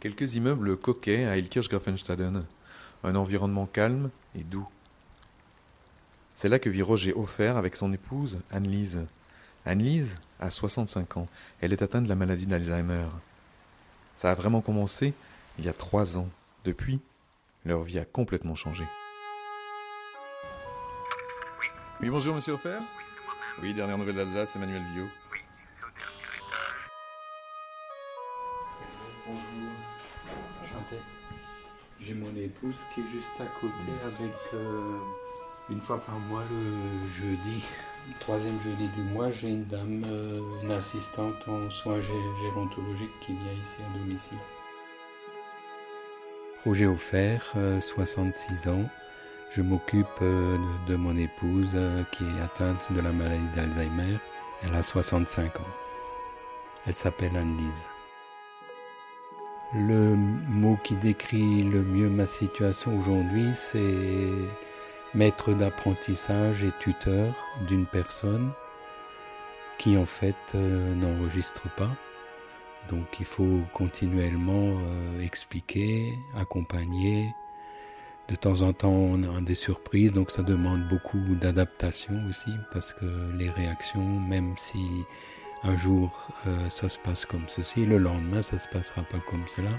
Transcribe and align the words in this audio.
Quelques 0.00 0.34
immeubles 0.36 0.78
coquets 0.78 1.26
à 1.26 1.36
Ilkirch-Grafenstaden. 1.36 2.44
Un 3.04 3.14
environnement 3.16 3.66
calme 3.66 4.08
et 4.34 4.42
doux. 4.42 4.66
C'est 6.34 6.48
là 6.48 6.58
que 6.58 6.70
vit 6.70 6.80
Roger 6.80 7.12
Offert 7.12 7.58
avec 7.58 7.76
son 7.76 7.92
épouse, 7.92 8.38
Anne-Lise. 8.50 9.04
Anne-Lise 9.66 10.18
a 10.40 10.48
65 10.48 11.18
ans. 11.18 11.28
Elle 11.60 11.74
est 11.74 11.82
atteinte 11.82 12.04
de 12.04 12.08
la 12.08 12.14
maladie 12.14 12.46
d'Alzheimer. 12.46 13.04
Ça 14.16 14.30
a 14.30 14.34
vraiment 14.34 14.62
commencé 14.62 15.12
il 15.58 15.66
y 15.66 15.68
a 15.68 15.74
trois 15.74 16.16
ans. 16.16 16.28
Depuis, 16.64 17.00
leur 17.66 17.82
vie 17.82 17.98
a 17.98 18.06
complètement 18.06 18.54
changé. 18.54 18.86
Oui, 22.00 22.08
bonjour, 22.08 22.34
monsieur 22.34 22.54
Offert 22.54 22.82
Oui, 23.60 23.74
dernière 23.74 23.98
nouvelle 23.98 24.16
d'Alsace, 24.16 24.56
Emmanuel 24.56 24.82
Viau. 24.94 25.06
J'ai 32.02 32.14
mon 32.14 32.34
épouse 32.34 32.78
qui 32.94 33.02
est 33.02 33.08
juste 33.08 33.38
à 33.40 33.46
côté 33.60 33.92
avec 34.02 34.34
euh, 34.54 34.98
une 35.68 35.82
fois 35.82 35.98
par 35.98 36.18
mois 36.18 36.42
le 36.50 37.06
jeudi, 37.06 37.62
le 38.08 38.18
troisième 38.20 38.58
jeudi 38.58 38.88
du 38.88 39.02
mois, 39.02 39.30
j'ai 39.30 39.48
une 39.48 39.66
dame, 39.66 40.02
euh, 40.06 40.40
une 40.62 40.70
assistante 40.70 41.46
en 41.46 41.68
soins 41.68 42.00
gérontologiques 42.00 43.20
qui 43.20 43.32
vient 43.32 43.52
ici 43.52 43.76
à 43.86 43.98
domicile. 43.98 44.38
Roger 46.64 46.86
Offert, 46.86 47.54
66 47.78 48.66
euh, 48.66 48.72
ans. 48.72 48.84
Je 49.50 49.60
m'occupe 49.60 50.06
de, 50.20 50.96
mon 50.96 51.16
épouse 51.18 51.76
qui 52.12 52.24
est 52.24 52.40
atteinte 52.40 52.90
de 52.92 53.00
la 53.00 53.12
maladie 53.12 53.48
d'Alzheimer. 53.54 54.18
Elle 54.62 54.74
a 54.74 54.82
65 54.82 55.60
ans. 55.60 55.74
Elle 56.86 56.96
s'appelle 56.96 57.36
Anne-Lise. 57.36 57.89
Le 59.72 60.16
mot 60.16 60.76
qui 60.82 60.96
décrit 60.96 61.62
le 61.62 61.84
mieux 61.84 62.08
ma 62.08 62.26
situation 62.26 62.98
aujourd'hui, 62.98 63.50
c'est 63.54 64.32
maître 65.14 65.52
d'apprentissage 65.52 66.64
et 66.64 66.72
tuteur 66.80 67.32
d'une 67.68 67.86
personne 67.86 68.50
qui 69.78 69.96
en 69.96 70.06
fait 70.06 70.34
euh, 70.56 70.92
n'enregistre 70.96 71.72
pas. 71.76 71.90
Donc 72.90 73.20
il 73.20 73.26
faut 73.26 73.60
continuellement 73.72 74.76
euh, 74.76 75.22
expliquer, 75.22 76.18
accompagner. 76.34 77.32
De 78.28 78.34
temps 78.34 78.62
en 78.62 78.72
temps 78.72 78.90
on 78.90 79.22
a 79.22 79.40
des 79.40 79.54
surprises, 79.54 80.12
donc 80.12 80.32
ça 80.32 80.42
demande 80.42 80.88
beaucoup 80.88 81.20
d'adaptation 81.40 82.14
aussi 82.28 82.50
parce 82.72 82.92
que 82.92 83.06
les 83.38 83.50
réactions, 83.50 84.20
même 84.20 84.54
si 84.56 84.84
un 85.62 85.76
jour 85.76 86.28
euh, 86.46 86.68
ça 86.70 86.88
se 86.88 86.98
passe 86.98 87.26
comme 87.26 87.44
ceci, 87.48 87.84
le 87.84 87.98
lendemain 87.98 88.42
ça 88.42 88.56
ne 88.56 88.60
se 88.60 88.68
passera 88.68 89.02
pas 89.02 89.18
comme 89.20 89.44
cela. 89.54 89.70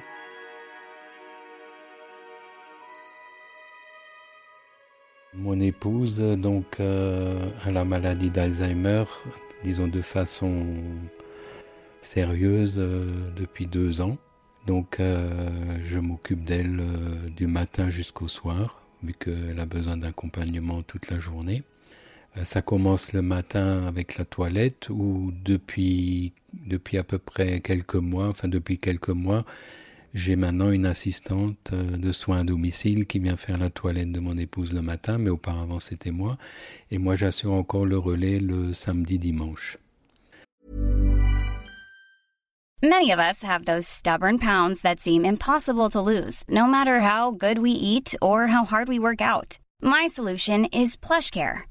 Mon 5.33 5.59
épouse 5.59 6.19
donc 6.19 6.79
euh, 6.79 7.49
a 7.63 7.71
la 7.71 7.85
maladie 7.85 8.29
d'Alzheimer, 8.29 9.05
disons 9.63 9.87
de 9.87 10.01
façon 10.01 10.83
sérieuse 12.01 12.75
euh, 12.77 13.31
depuis 13.35 13.65
deux 13.65 14.01
ans. 14.01 14.17
Donc 14.67 14.99
je 14.99 15.97
m'occupe 15.97 16.43
d'elle 16.43 16.83
du 17.35 17.47
matin 17.47 17.89
jusqu'au 17.89 18.27
soir, 18.27 18.83
vu 19.01 19.13
qu'elle 19.13 19.59
a 19.59 19.65
besoin 19.65 19.97
d'accompagnement 19.97 20.83
toute 20.83 21.09
la 21.09 21.17
journée. 21.17 21.63
Euh, 22.37 22.43
ça 22.43 22.61
commence 22.61 23.13
le 23.13 23.21
matin 23.21 23.85
avec 23.87 24.17
la 24.17 24.25
toilette 24.25 24.89
ou 24.89 25.31
depuis, 25.43 26.33
depuis 26.53 26.97
à 26.97 27.03
peu 27.03 27.17
près 27.17 27.59
quelques 27.61 27.95
mois, 27.95 28.27
enfin 28.27 28.47
depuis 28.47 28.77
quelques 28.77 29.09
mois, 29.09 29.45
j'ai 30.13 30.35
maintenant 30.35 30.71
une 30.71 30.85
assistante 30.85 31.71
euh, 31.73 31.97
de 31.97 32.11
soins 32.11 32.39
à 32.39 32.43
domicile 32.43 33.05
qui 33.05 33.19
vient 33.19 33.37
faire 33.37 33.57
la 33.57 33.69
toilette 33.69 34.11
de 34.11 34.19
mon 34.19 34.37
épouse 34.37 34.73
le 34.73 34.81
matin, 34.81 35.17
mais 35.17 35.29
auparavant 35.29 35.79
c'était 35.79 36.11
moi. 36.11 36.37
Et 36.89 36.97
moi 36.97 37.15
j'assure 37.15 37.53
encore 37.53 37.85
le 37.85 37.97
relais 37.97 38.39
le 38.39 38.73
samedi 38.73 39.19
dimanche. 39.19 39.77
Many 42.83 43.11
of 43.11 43.19
us 43.19 43.43
have 43.43 43.65
those 43.65 43.85
stubborn 43.85 44.39
pounds 44.39 44.81
that 44.81 44.99
seem 44.99 45.23
impossible 45.23 45.89
to 45.91 46.01
lose, 46.01 46.43
no 46.49 46.65
matter 46.65 46.99
how 46.99 47.29
good 47.29 47.59
we 47.59 47.69
eat 47.69 48.15
or 48.23 48.47
how 48.47 48.65
hard 48.65 48.89
we 48.89 48.97
work 48.97 49.21
out. 49.21 49.59
My 49.83 50.07
solution 50.07 50.65
is 50.73 50.97
PlushCare. 50.97 51.70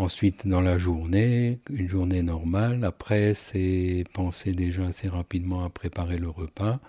Ensuite, 0.00 0.48
dans 0.48 0.62
la 0.62 0.78
journée, 0.78 1.58
une 1.68 1.86
journée 1.86 2.22
normale, 2.22 2.84
après, 2.84 3.34
c'est 3.34 4.04
penser 4.14 4.52
déjà 4.52 4.86
assez 4.86 5.08
rapidement 5.08 5.62
à 5.62 5.68
préparer 5.68 6.16
le 6.16 6.30
repas. 6.30 6.80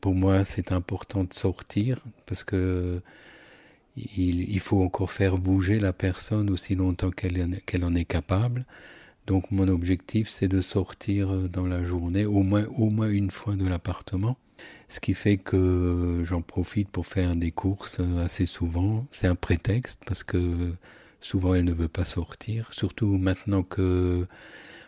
Pour 0.00 0.16
moi, 0.16 0.42
c'est 0.42 0.72
important 0.72 1.22
de 1.22 1.32
sortir 1.32 2.04
parce 2.26 2.42
que 2.42 3.00
il, 3.96 4.58
faut 4.58 4.82
encore 4.82 5.12
faire 5.12 5.38
bouger 5.38 5.78
la 5.78 5.92
personne 5.92 6.50
aussi 6.50 6.74
longtemps 6.74 7.12
qu'elle 7.12 7.84
en 7.84 7.94
est 7.94 8.04
capable. 8.04 8.66
Donc 9.28 9.52
mon 9.52 9.68
objectif, 9.68 10.28
c'est 10.28 10.48
de 10.48 10.60
sortir 10.60 11.48
dans 11.48 11.68
la 11.68 11.84
journée 11.84 12.24
au 12.24 12.42
moins, 12.42 12.66
au 12.76 12.90
moins 12.90 13.08
une 13.08 13.30
fois 13.30 13.54
de 13.54 13.68
l'appartement. 13.68 14.36
Ce 14.88 14.98
qui 14.98 15.14
fait 15.14 15.36
que 15.36 16.22
j'en 16.24 16.42
profite 16.42 16.88
pour 16.88 17.06
faire 17.06 17.36
des 17.36 17.52
courses 17.52 18.00
assez 18.18 18.46
souvent. 18.46 19.06
C'est 19.12 19.28
un 19.28 19.36
prétexte 19.36 20.02
parce 20.04 20.24
que 20.24 20.74
Souvent, 21.26 21.54
elle 21.54 21.64
ne 21.64 21.72
veut 21.72 21.88
pas 21.88 22.04
sortir, 22.04 22.72
surtout 22.72 23.18
maintenant 23.18 23.64
que 23.64 24.28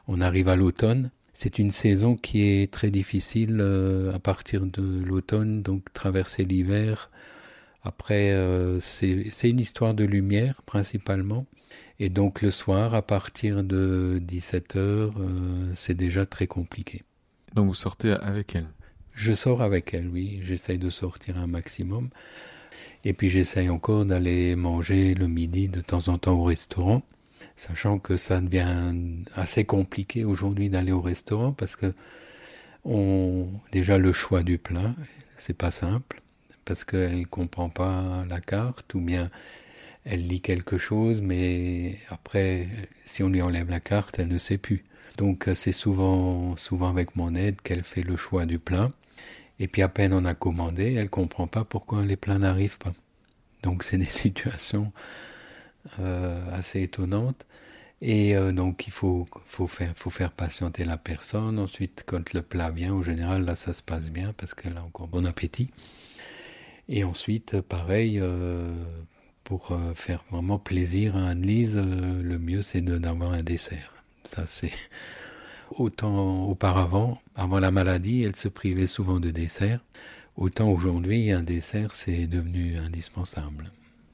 on 0.06 0.20
arrive 0.20 0.48
à 0.48 0.54
l'automne. 0.54 1.10
C'est 1.32 1.58
une 1.58 1.72
saison 1.72 2.14
qui 2.14 2.42
est 2.42 2.72
très 2.72 2.92
difficile 2.92 3.58
euh, 3.60 4.14
à 4.14 4.20
partir 4.20 4.64
de 4.64 5.02
l'automne, 5.04 5.62
donc 5.62 5.92
traverser 5.92 6.44
l'hiver. 6.44 7.10
Après, 7.82 8.30
euh, 8.30 8.78
c'est 8.78 9.50
une 9.50 9.58
histoire 9.58 9.94
de 9.94 10.04
lumière 10.04 10.62
principalement. 10.62 11.44
Et 11.98 12.08
donc 12.08 12.40
le 12.40 12.52
soir, 12.52 12.94
à 12.94 13.02
partir 13.02 13.64
de 13.64 14.22
17h, 14.24 14.76
euh, 14.76 15.72
c'est 15.74 15.94
déjà 15.94 16.24
très 16.24 16.46
compliqué. 16.46 17.02
Donc 17.52 17.66
vous 17.66 17.74
sortez 17.74 18.12
avec 18.12 18.54
elle? 18.54 18.68
Je 19.12 19.32
sors 19.32 19.60
avec 19.60 19.92
elle, 19.92 20.06
oui. 20.06 20.38
J'essaye 20.44 20.78
de 20.78 20.88
sortir 20.88 21.36
un 21.36 21.48
maximum. 21.48 22.10
Et 23.04 23.12
puis 23.12 23.30
j'essaye 23.30 23.68
encore 23.70 24.04
d'aller 24.04 24.56
manger 24.56 25.14
le 25.14 25.28
midi 25.28 25.68
de 25.68 25.80
temps 25.80 26.08
en 26.08 26.18
temps 26.18 26.38
au 26.38 26.44
restaurant, 26.44 27.02
sachant 27.56 27.98
que 27.98 28.16
ça 28.16 28.40
devient 28.40 28.92
assez 29.34 29.64
compliqué 29.64 30.24
aujourd'hui 30.24 30.68
d'aller 30.70 30.92
au 30.92 31.00
restaurant 31.00 31.52
parce 31.52 31.76
que 31.76 31.92
on 32.84 33.48
déjà 33.72 33.98
le 33.98 34.12
choix 34.12 34.42
du 34.42 34.58
plat, 34.58 34.94
c'est 35.36 35.56
pas 35.56 35.70
simple 35.70 36.22
parce 36.64 36.84
qu'elle 36.84 37.26
comprend 37.26 37.68
pas 37.68 38.24
la 38.28 38.40
carte 38.40 38.94
ou 38.94 39.00
bien 39.00 39.30
elle 40.04 40.26
lit 40.26 40.40
quelque 40.40 40.78
chose 40.78 41.20
mais 41.20 41.98
après 42.08 42.68
si 43.04 43.22
on 43.22 43.28
lui 43.28 43.42
enlève 43.42 43.70
la 43.70 43.80
carte, 43.80 44.18
elle 44.18 44.28
ne 44.28 44.38
sait 44.38 44.58
plus. 44.58 44.84
Donc 45.16 45.48
c'est 45.54 45.72
souvent 45.72 46.56
souvent 46.56 46.88
avec 46.88 47.16
mon 47.16 47.34
aide 47.34 47.60
qu'elle 47.62 47.84
fait 47.84 48.02
le 48.02 48.16
choix 48.16 48.46
du 48.46 48.58
plat. 48.58 48.88
Et 49.60 49.68
puis 49.68 49.82
à 49.82 49.88
peine 49.88 50.12
on 50.12 50.24
a 50.24 50.34
commandé, 50.34 50.94
elle 50.94 51.10
comprend 51.10 51.46
pas 51.46 51.64
pourquoi 51.64 52.04
les 52.04 52.16
plats 52.16 52.38
n'arrivent 52.38 52.78
pas. 52.78 52.92
Donc 53.62 53.82
c'est 53.82 53.98
des 53.98 54.04
situations 54.24 54.92
euh, 56.00 56.44
assez 56.52 56.82
étonnantes. 56.82 57.44
Et 58.00 58.36
euh, 58.36 58.52
donc 58.52 58.86
il 58.86 58.92
faut, 58.92 59.26
faut, 59.44 59.66
faire, 59.66 59.92
faut 59.96 60.10
faire 60.10 60.30
patienter 60.32 60.84
la 60.84 60.96
personne. 60.96 61.58
Ensuite, 61.58 62.04
quand 62.06 62.32
le 62.32 62.42
plat 62.42 62.70
vient, 62.70 62.94
en 62.94 63.02
général, 63.02 63.44
là 63.44 63.54
ça 63.56 63.72
se 63.72 63.82
passe 63.82 64.10
bien 64.10 64.32
parce 64.36 64.54
qu'elle 64.54 64.76
a 64.76 64.84
encore 64.84 65.08
bon 65.08 65.26
appétit. 65.26 65.70
Et 66.88 67.04
ensuite, 67.04 67.60
pareil, 67.60 68.18
euh, 68.20 68.72
pour 69.44 69.78
faire 69.94 70.24
vraiment 70.30 70.58
plaisir 70.58 71.16
à 71.16 71.28
Anne-Lise, 71.28 71.78
le 71.78 72.38
mieux 72.38 72.62
c'est 72.62 72.82
d'avoir 72.82 73.32
un 73.32 73.42
dessert. 73.42 73.94
Ça 74.24 74.44
c'est 74.46 74.72
Autant 75.76 76.44
auparavant, 76.44 77.20
avant 77.34 77.60
la 77.60 77.70
maladie, 77.70 78.22
elle 78.22 78.36
se 78.36 78.48
privait 78.48 78.86
souvent 78.86 79.20
de 79.20 79.30
dessert. 79.30 79.80
Autant 80.36 80.70
aujourd'hui, 80.70 81.32
un 81.32 81.42
dessert, 81.42 81.94
c'est 81.94 82.26
devenu 82.26 82.78
indispensable. 82.78 83.70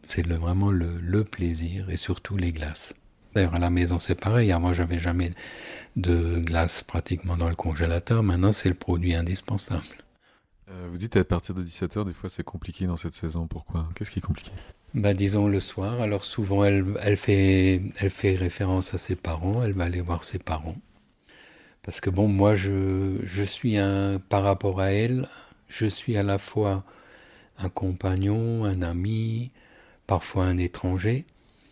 C'est 0.06 0.26
vraiment 0.26 0.70
le, 0.70 1.24
plaisir 1.24 1.90
et 1.90 1.96
surtout 1.96 2.36
les 2.36 2.52
glaces. 2.52 2.94
D'ailleurs, 3.34 3.54
à 3.54 3.58
la 3.58 3.70
maison, 3.70 3.98
c'est 3.98 4.14
pareil. 4.14 4.54
Moi, 4.60 4.72
j'avais 4.72 4.98
jamais 4.98 5.32
de 5.96 6.38
glace 6.38 6.82
pratiquement 6.82 7.36
dans 7.36 7.48
le 7.48 7.54
congélateur. 7.54 8.22
Maintenant, 8.22 8.52
c'est 8.52 8.68
le 8.68 8.74
produit 8.74 9.14
indispensable. 9.14 9.84
Euh, 10.70 10.88
vous 10.90 10.98
dites 10.98 11.16
à 11.16 11.24
partir 11.24 11.54
de 11.54 11.62
17h, 11.62 12.06
des 12.06 12.12
fois, 12.12 12.30
c'est 12.30 12.44
compliqué 12.44 12.86
dans 12.86 12.96
cette 12.96 13.14
saison. 13.14 13.46
Pourquoi? 13.46 13.88
Qu'est-ce 13.94 14.10
qui 14.10 14.18
est 14.18 14.22
compliqué? 14.22 14.50
Bah, 14.94 15.14
disons 15.14 15.48
le 15.48 15.60
soir. 15.60 16.00
Alors 16.00 16.24
souvent, 16.24 16.64
elle, 16.64 16.84
elle, 17.00 17.16
fait, 17.16 17.82
elle 17.98 18.10
fait 18.10 18.34
référence 18.34 18.94
à 18.94 18.98
ses 18.98 19.16
parents. 19.16 19.62
Elle 19.62 19.72
va 19.72 19.84
aller 19.84 20.00
voir 20.00 20.24
ses 20.24 20.38
parents. 20.38 20.76
Parce 21.84 22.00
que 22.00 22.10
bon, 22.10 22.28
moi, 22.28 22.54
je, 22.54 23.18
je 23.22 23.42
suis 23.42 23.76
un, 23.76 24.18
par 24.28 24.42
rapport 24.42 24.80
à 24.80 24.92
elle, 24.92 25.28
je 25.68 25.86
suis 25.86 26.16
à 26.16 26.22
la 26.22 26.38
fois 26.38 26.84
un 27.58 27.68
compagnon, 27.68 28.64
un 28.64 28.82
ami, 28.82 29.50
parfois 30.06 30.44
un 30.44 30.58
étranger. 30.58 31.26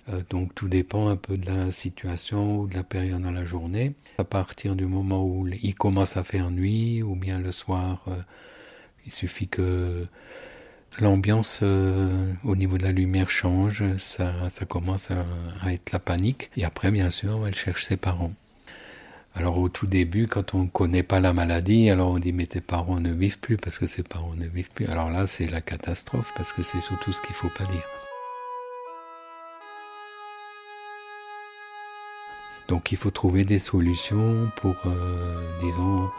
Euh, 0.09 0.23
donc 0.31 0.55
tout 0.55 0.69
dépend 0.69 1.09
un 1.09 1.17
peu 1.17 1.37
de 1.37 1.47
la 1.47 1.70
situation 1.70 2.61
ou 2.61 2.67
de 2.67 2.75
la 2.75 2.85
période 2.85 3.23
dans 3.23 3.31
la 3.31 3.44
journée. 3.44 3.94
À 4.19 4.25
partir 4.25 4.76
du 4.76 4.87
moment 4.87 5.25
où 5.25 5.47
il 5.49 5.75
commence 5.75 6.17
à 6.17 6.25
faire 6.25 6.50
nuit 6.50 7.03
ou 7.03 7.15
bien 7.15 7.38
le 7.41 7.53
soir, 7.53 8.05
euh, 8.08 8.20
il 9.06 9.12
suffit 9.12 9.49
que 9.49 10.06
l'ambiance 11.00 11.61
euh, 11.62 12.32
au 12.44 12.56
niveau 12.56 12.79
de 12.79 12.82
la 12.82 12.93
lumière 12.93 13.31
change, 13.31 13.97
ça, 13.97 14.50
ça 14.50 14.67
commence 14.67 15.11
à, 15.11 15.25
à, 15.62 15.73
être 15.73 15.93
la 15.93 16.00
panique. 16.00 16.50
Et 16.56 16.65
après, 16.65 16.91
bien 16.91 17.11
sûr, 17.11 17.47
elle 17.47 17.55
cherche 17.55 17.87
ses 17.87 17.97
parents. 17.97 18.32
Alors 19.34 19.58
au 19.58 19.69
tout 19.69 19.87
début, 19.87 20.26
quand 20.26 20.55
on 20.55 20.64
ne 20.64 20.69
connaît 20.69 21.02
pas 21.02 21.19
la 21.19 21.32
maladie, 21.32 21.88
alors 21.88 22.11
on 22.11 22.19
dit 22.19 22.32
mais 22.32 22.46
tes 22.46 22.61
parents 22.61 23.00
ne 23.00 23.12
vivent 23.12 23.38
plus 23.38 23.56
parce 23.56 23.79
que 23.79 23.87
ses 23.87 24.02
parents 24.02 24.34
ne 24.34 24.46
vivent 24.46 24.70
plus. 24.70 24.87
Alors 24.87 25.11
là, 25.11 25.26
c'est 25.26 25.46
la 25.46 25.61
catastrophe 25.61 26.32
parce 26.37 26.52
que 26.52 26.62
c'est 26.62 26.81
surtout 26.81 27.12
ce 27.12 27.23
qu'il 27.23 27.34
faut 27.34 27.49
pas 27.49 27.64
dire. 27.64 27.84
Donc 32.69 32.93
il 32.93 32.99
faut 32.99 33.11
trouver 33.11 33.44
des 33.44 33.58
solutions 33.58 34.50
pour, 34.56 34.76
euh, 34.87 35.61
disons, 35.62 36.11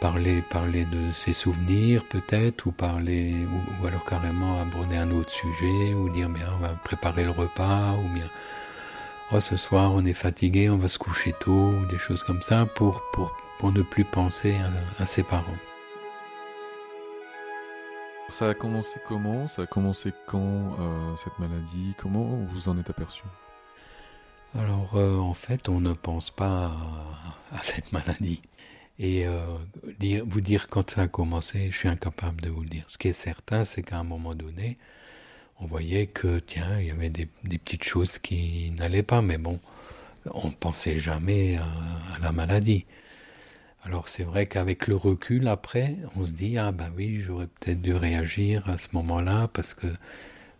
parler, 0.00 0.42
parler 0.42 0.84
de 0.86 1.10
ses 1.12 1.32
souvenirs 1.32 2.04
peut-être, 2.04 2.66
ou 2.66 2.72
parler, 2.72 3.46
ou, 3.80 3.86
alors 3.86 4.04
carrément 4.04 4.60
aborder 4.60 4.96
un 4.96 5.10
autre 5.10 5.30
sujet, 5.30 5.94
ou 5.94 6.08
dire 6.08 6.28
bien 6.28 6.48
on 6.56 6.58
va 6.58 6.70
préparer 6.84 7.24
le 7.24 7.30
repas, 7.30 7.94
ou 8.04 8.08
bien 8.12 8.28
oh, 9.32 9.40
ce 9.40 9.56
soir 9.56 9.92
on 9.94 10.04
est 10.04 10.12
fatigué, 10.12 10.70
on 10.70 10.78
va 10.78 10.88
se 10.88 10.98
coucher 10.98 11.34
tôt, 11.40 11.70
ou 11.70 11.86
des 11.86 11.98
choses 11.98 12.22
comme 12.22 12.42
ça, 12.42 12.66
pour, 12.66 13.02
pour, 13.12 13.36
pour 13.58 13.72
ne 13.72 13.82
plus 13.82 14.04
penser 14.04 14.56
à, 14.98 15.06
ses 15.06 15.22
parents. 15.22 15.58
Ça 18.28 18.48
a 18.48 18.54
commencé 18.54 18.98
comment? 19.06 19.46
Ça 19.46 19.62
a 19.62 19.66
commencé 19.66 20.12
quand 20.26 20.76
euh, 20.80 21.16
cette 21.16 21.38
maladie? 21.38 21.94
Comment 21.98 22.24
vous 22.52 22.68
en 22.68 22.78
êtes 22.78 22.90
aperçu? 22.90 23.24
Alors 24.58 24.96
euh, 24.96 25.18
en 25.18 25.34
fait 25.34 25.68
on 25.68 25.80
ne 25.80 25.92
pense 25.92 26.30
pas 26.30 26.70
à, 27.52 27.62
cette 27.62 27.92
maladie. 27.92 28.40
Et 29.00 29.26
euh, 29.26 29.40
dire, 29.98 30.24
vous 30.24 30.40
dire 30.40 30.68
quand 30.68 30.90
ça 30.90 31.02
a 31.02 31.08
commencé, 31.08 31.70
je 31.70 31.76
suis 31.76 31.88
incapable 31.88 32.40
de 32.40 32.50
vous 32.50 32.62
le 32.62 32.68
dire. 32.68 32.84
Ce 32.86 32.96
qui 32.96 33.08
est 33.08 33.12
certain, 33.12 33.64
c'est 33.64 33.82
qu'à 33.82 33.98
un 33.98 34.04
moment 34.04 34.36
donné, 34.36 34.78
on 35.60 35.66
voyait 35.66 36.06
que, 36.06 36.38
tiens, 36.40 36.78
il 36.80 36.86
y 36.86 36.90
avait 36.90 37.10
des, 37.10 37.26
petites 37.26 37.84
choses 37.84 38.18
qui 38.18 38.72
n'allaient 38.78 39.02
pas, 39.02 39.22
mais 39.22 39.38
bon, 39.38 39.60
on 40.32 40.48
ne 40.48 40.54
pensait 40.54 40.98
jamais 40.98 41.56
à, 41.56 42.18
la 42.22 42.32
maladie. 42.32 42.84
Alors 43.84 44.08
c'est 44.08 44.24
vrai 44.24 44.46
qu'avec 44.46 44.86
le 44.86 44.96
recul 44.96 45.46
après, 45.48 45.96
on 46.16 46.24
se 46.24 46.32
dit, 46.32 46.56
ah 46.58 46.72
ben 46.72 46.90
oui, 46.96 47.16
j'aurais 47.16 47.46
peut-être 47.46 47.82
dû 47.82 47.94
réagir 47.94 48.68
à 48.68 48.78
ce 48.78 48.88
moment-là 48.94 49.48
parce 49.48 49.74
que 49.74 49.86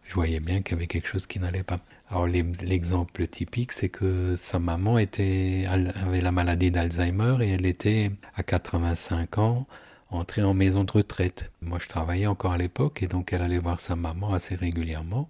je 0.07 0.15
voyais 0.15 0.41
bien 0.41 0.61
qu'il 0.61 0.75
y 0.75 0.77
avait 0.77 0.87
quelque 0.87 1.09
chose 1.09 1.27
qui 1.27 1.39
n'allait 1.41 1.63
pas. 1.63 1.81
Alors 2.11 2.27
l'exemple 2.27 3.27
typique, 3.27 3.73
c'est 3.73 3.89
que 3.89 4.37
sa 4.37 4.59
maman 4.59 4.97
avait 4.97 6.21
la 6.21 6.33
maladie 6.33 6.71
d'Alzheimer 6.71 7.39
et 7.41 7.49
elle 7.51 7.65
était 7.65 8.11
à 8.37 8.43
85 8.43 9.39
ans 9.39 9.67
entrer 10.11 10.43
en 10.43 10.55
maison 10.55 10.85
de 10.85 10.93
retraite. 10.93 11.51
Moi, 11.63 11.79
je 11.81 11.89
travaillais 11.89 12.27
encore 12.27 12.53
à 12.53 12.59
l'époque 12.59 13.03
et 13.03 13.09
donc 13.09 13.33
elle 13.33 13.43
allait 13.43 13.59
voir 13.59 13.81
sa 13.81 13.97
maman 13.97 14.33
assez 14.33 14.55
régulièrement. 14.55 15.29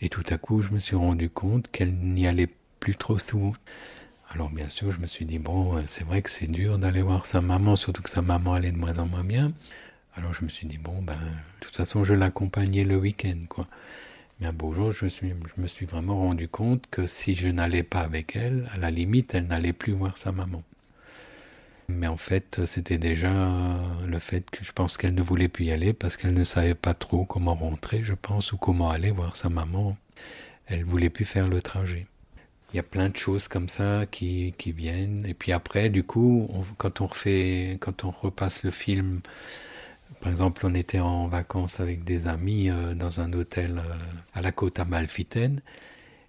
Et 0.00 0.08
tout 0.08 0.24
à 0.28 0.38
coup, 0.38 0.60
je 0.60 0.70
me 0.70 0.78
suis 0.78 0.96
rendu 0.96 1.28
compte 1.28 1.70
qu'elle 1.70 1.94
n'y 1.94 2.26
allait 2.26 2.48
plus 2.80 2.96
trop 2.96 3.18
souvent. 3.18 3.52
Alors 4.30 4.50
bien 4.50 4.68
sûr, 4.68 4.90
je 4.90 5.00
me 5.00 5.06
suis 5.06 5.24
dit, 5.24 5.38
bon, 5.38 5.76
euh, 5.76 5.82
c'est 5.86 6.04
vrai 6.04 6.22
que 6.22 6.30
c'est 6.30 6.46
dur 6.46 6.78
d'aller 6.78 7.02
voir 7.02 7.26
sa 7.26 7.40
maman, 7.40 7.76
surtout 7.76 8.02
que 8.02 8.10
sa 8.10 8.22
maman 8.22 8.54
allait 8.54 8.70
de 8.70 8.76
moins 8.76 8.98
en 8.98 9.06
moins 9.06 9.24
bien. 9.24 9.52
Alors 10.14 10.32
je 10.32 10.44
me 10.44 10.48
suis 10.50 10.66
dit, 10.66 10.78
bon, 10.78 11.00
ben, 11.02 11.14
de 11.14 11.60
toute 11.60 11.74
façon, 11.74 12.04
je 12.04 12.14
l'accompagnais 12.14 12.84
le 12.84 12.96
week-end, 12.96 13.46
quoi. 13.48 13.66
Mais 14.40 14.46
un 14.46 14.52
beau 14.52 14.72
jour, 14.72 14.92
je, 14.92 15.06
je 15.08 15.60
me 15.60 15.66
suis 15.66 15.86
vraiment 15.86 16.16
rendu 16.16 16.46
compte 16.48 16.84
que 16.90 17.06
si 17.06 17.34
je 17.34 17.48
n'allais 17.48 17.82
pas 17.82 18.00
avec 18.00 18.36
elle, 18.36 18.68
à 18.72 18.78
la 18.78 18.90
limite, 18.90 19.34
elle 19.34 19.46
n'allait 19.46 19.72
plus 19.72 19.92
voir 19.92 20.16
sa 20.16 20.30
maman. 20.30 20.62
Mais 21.88 22.06
en 22.06 22.16
fait, 22.16 22.64
c'était 22.66 22.98
déjà 22.98 23.48
le 24.06 24.18
fait 24.18 24.48
que 24.50 24.62
je 24.64 24.72
pense 24.72 24.96
qu'elle 24.96 25.14
ne 25.14 25.22
voulait 25.22 25.48
plus 25.48 25.66
y 25.66 25.72
aller 25.72 25.92
parce 25.92 26.16
qu'elle 26.16 26.34
ne 26.34 26.44
savait 26.44 26.74
pas 26.74 26.94
trop 26.94 27.24
comment 27.24 27.54
rentrer, 27.54 28.04
je 28.04 28.14
pense, 28.14 28.52
ou 28.52 28.58
comment 28.58 28.90
aller 28.90 29.10
voir 29.10 29.36
sa 29.36 29.48
maman. 29.48 29.96
Elle 30.66 30.84
voulait 30.84 31.10
plus 31.10 31.24
faire 31.24 31.48
le 31.48 31.62
trajet. 31.62 32.06
Il 32.72 32.76
y 32.76 32.80
a 32.80 32.82
plein 32.82 33.08
de 33.08 33.16
choses 33.16 33.48
comme 33.48 33.70
ça 33.70 34.04
qui, 34.10 34.54
qui 34.58 34.72
viennent. 34.72 35.24
Et 35.26 35.32
puis 35.32 35.52
après, 35.52 35.88
du 35.88 36.04
coup, 36.04 36.48
quand 36.76 37.00
on 37.00 37.06
refait, 37.06 37.78
quand 37.80 38.04
on 38.04 38.10
repasse 38.10 38.62
le 38.64 38.70
film, 38.70 39.22
par 40.20 40.30
exemple, 40.30 40.66
on 40.66 40.74
était 40.74 41.00
en 41.00 41.28
vacances 41.28 41.80
avec 41.80 42.04
des 42.04 42.26
amis 42.28 42.70
euh, 42.70 42.94
dans 42.94 43.20
un 43.20 43.32
hôtel 43.32 43.78
euh, 43.78 43.94
à 44.34 44.42
la 44.42 44.52
côte 44.52 44.78
amalfitaine. 44.78 45.62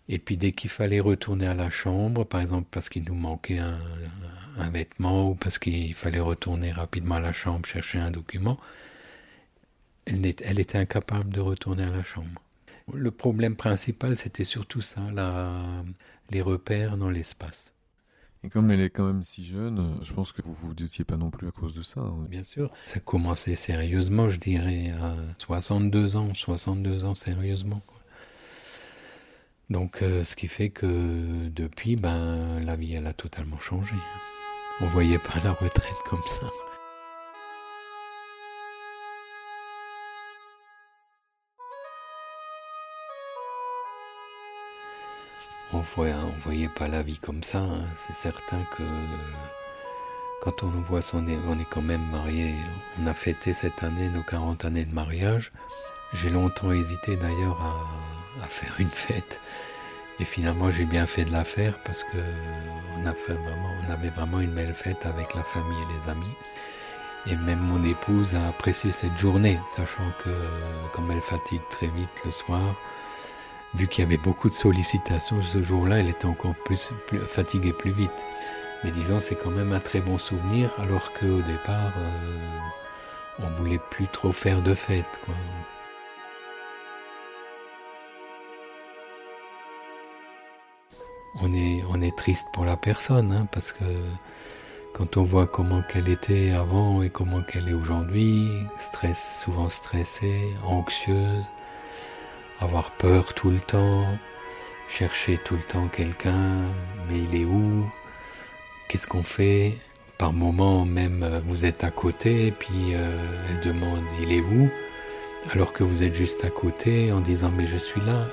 Et 0.09 0.19
puis 0.19 0.37
dès 0.37 0.51
qu'il 0.53 0.69
fallait 0.69 0.99
retourner 0.99 1.47
à 1.47 1.53
la 1.53 1.69
chambre, 1.69 2.23
par 2.25 2.41
exemple 2.41 2.67
parce 2.71 2.89
qu'il 2.89 3.03
nous 3.03 3.15
manquait 3.15 3.59
un, 3.59 3.79
vêtement 4.71 5.29
ou 5.29 5.35
parce 5.35 5.59
qu'il 5.59 5.93
fallait 5.93 6.19
retourner 6.19 6.71
rapidement 6.71 7.15
à 7.15 7.19
la 7.19 7.33
chambre 7.33 7.65
chercher 7.65 7.99
un 7.99 8.11
document, 8.11 8.59
elle, 10.05 10.25
était 10.59 10.77
incapable 10.77 11.29
de 11.29 11.39
retourner 11.39 11.83
à 11.83 11.89
la 11.89 12.03
chambre. 12.03 12.41
Le 12.91 13.11
problème 13.11 13.55
principal, 13.55 14.17
c'était 14.17 14.43
surtout 14.43 14.81
ça, 14.81 15.01
les 16.31 16.41
repères 16.41 16.97
dans 16.97 17.09
l'espace. 17.09 17.73
Et 18.43 18.49
comme 18.49 18.71
elle 18.71 18.79
est 18.79 18.89
quand 18.89 19.05
même 19.05 19.23
si 19.23 19.43
jeune, 19.43 19.97
je 20.01 20.13
pense 20.13 20.31
que 20.31 20.41
vous 20.41 20.55
vous 20.63 20.73
doutiez 20.73 21.03
pas 21.03 21.17
non 21.17 21.29
plus 21.29 21.47
à 21.47 21.51
cause 21.51 21.73
de 21.73 21.81
ça. 21.81 21.99
Hein. 21.99 22.25
Bien 22.29 22.43
sûr. 22.43 22.71
Ça 22.85 22.99
commençait 23.01 23.55
sérieusement, 23.55 24.29
je 24.29 24.39
dirais, 24.39 24.91
à 25.01 25.15
62 25.39 26.15
ans, 26.15 26.33
62 26.33 27.03
ans 27.03 27.15
sérieusement. 27.15 27.81
Donc, 29.69 30.01
euh, 30.01 30.23
ce 30.23 30.35
qui 30.35 30.47
fait 30.47 30.69
que 30.69 31.49
depuis, 31.49 31.95
ben, 31.95 32.59
la 32.61 32.75
vie, 32.75 32.93
elle 32.93 33.07
a 33.07 33.13
totalement 33.13 33.59
changé. 33.59 33.95
On 34.81 34.87
voyait 34.87 35.19
pas 35.19 35.39
la 35.43 35.51
retraite 35.51 35.97
comme 36.09 36.25
ça. 36.25 36.45
On 45.73 45.79
voyait, 45.79 46.15
voyait 46.43 46.69
pas 46.69 46.87
la 46.87 47.03
vie 47.03 47.19
comme 47.19 47.43
ça. 47.43 47.59
Hein. 47.59 47.83
C'est 47.95 48.13
certain 48.13 48.63
que 48.77 48.83
quand 50.41 50.63
on 50.63 50.69
voit 50.69 51.01
son, 51.01 51.25
on 51.27 51.59
est 51.59 51.69
quand 51.69 51.81
même 51.81 52.05
marié. 52.09 52.55
On 53.01 53.07
a 53.07 53.13
fêté 53.13 53.53
cette 53.53 53.83
année 53.83 54.09
nos 54.09 54.23
40 54.23 54.63
années 54.63 54.85
de 54.85 54.95
mariage. 54.95 55.51
J'ai 56.13 56.29
longtemps 56.29 56.71
hésité 56.71 57.17
d'ailleurs 57.17 57.59
à 58.41 58.47
faire 58.47 58.75
une 58.79 58.89
fête. 58.89 59.41
Et 60.19 60.25
finalement, 60.25 60.69
j'ai 60.69 60.85
bien 60.85 61.05
fait 61.05 61.25
de 61.25 61.31
la 61.31 61.43
faire 61.43 61.79
parce 61.83 62.03
que 62.03 62.17
on, 62.97 63.05
a 63.05 63.13
fait 63.13 63.33
vraiment, 63.33 63.71
on 63.87 63.91
avait 63.91 64.09
vraiment 64.09 64.39
une 64.41 64.53
belle 64.53 64.73
fête 64.73 65.05
avec 65.05 65.33
la 65.33 65.43
famille 65.43 65.77
et 65.77 65.93
les 65.93 66.11
amis. 66.11 66.35
Et 67.25 67.35
même 67.35 67.59
mon 67.59 67.83
épouse 67.83 68.35
a 68.35 68.47
apprécié 68.47 68.91
cette 68.91 69.17
journée, 69.17 69.59
sachant 69.67 70.09
que 70.23 70.29
comme 70.93 71.09
elle 71.11 71.21
fatigue 71.21 71.61
très 71.69 71.87
vite 71.87 72.09
le 72.25 72.31
soir, 72.31 72.75
vu 73.75 73.87
qu'il 73.87 74.03
y 74.03 74.07
avait 74.07 74.17
beaucoup 74.17 74.49
de 74.49 74.53
sollicitations 74.53 75.41
ce 75.41 75.61
jour-là, 75.61 75.99
elle 75.99 76.09
était 76.09 76.25
encore 76.25 76.55
plus, 76.65 76.91
fatiguée 77.27 77.73
plus 77.73 77.91
vite. 77.91 78.25
Mais 78.83 78.91
disons, 78.91 79.19
c'est 79.19 79.35
quand 79.35 79.51
même 79.51 79.73
un 79.73 79.79
très 79.79 80.01
bon 80.01 80.17
souvenir, 80.17 80.71
alors 80.79 81.13
qu'au 81.13 81.41
départ, 81.41 81.91
euh, 81.97 82.59
on 83.39 83.47
voulait 83.61 83.81
plus 83.91 84.07
trop 84.07 84.31
faire 84.31 84.61
de 84.61 84.73
fête. 84.73 85.19
Quoi. 85.25 85.35
On 91.35 91.53
est, 91.53 91.83
on 91.89 92.01
est 92.01 92.15
triste 92.15 92.47
pour 92.53 92.65
la 92.65 92.77
personne, 92.77 93.31
hein, 93.31 93.47
parce 93.51 93.71
que 93.71 93.83
quand 94.93 95.17
on 95.17 95.23
voit 95.23 95.47
comment 95.47 95.81
qu'elle 95.81 96.09
était 96.09 96.51
avant 96.51 97.01
et 97.01 97.09
comment 97.09 97.41
qu'elle 97.41 97.69
est 97.69 97.73
aujourd'hui, 97.73 98.49
stress, 98.79 99.39
souvent 99.43 99.69
stressée, 99.69 100.53
anxieuse, 100.65 101.45
avoir 102.59 102.91
peur 102.91 103.33
tout 103.33 103.51
le 103.51 103.59
temps, 103.59 104.05
chercher 104.89 105.37
tout 105.37 105.55
le 105.55 105.61
temps 105.61 105.87
quelqu'un, 105.87 106.63
mais 107.07 107.19
il 107.19 107.41
est 107.41 107.45
où? 107.45 107.85
Qu'est-ce 108.87 109.07
qu'on 109.07 109.23
fait? 109.23 109.77
Par 110.17 110.33
moment 110.33 110.83
même 110.83 111.23
euh, 111.23 111.39
vous 111.45 111.63
êtes 111.63 111.85
à 111.85 111.91
côté 111.91 112.51
puis 112.51 112.93
euh, 112.93 113.15
elle 113.47 113.61
demande 113.61 114.03
il 114.21 114.33
est 114.33 114.41
où? 114.41 114.69
Alors 115.51 115.71
que 115.71 115.83
vous 115.83 116.03
êtes 116.03 116.15
juste 116.15 116.43
à 116.43 116.49
côté 116.49 117.13
en 117.13 117.21
disant 117.21 117.51
mais 117.55 117.67
je 117.67 117.77
suis 117.77 118.01
là. 118.01 118.27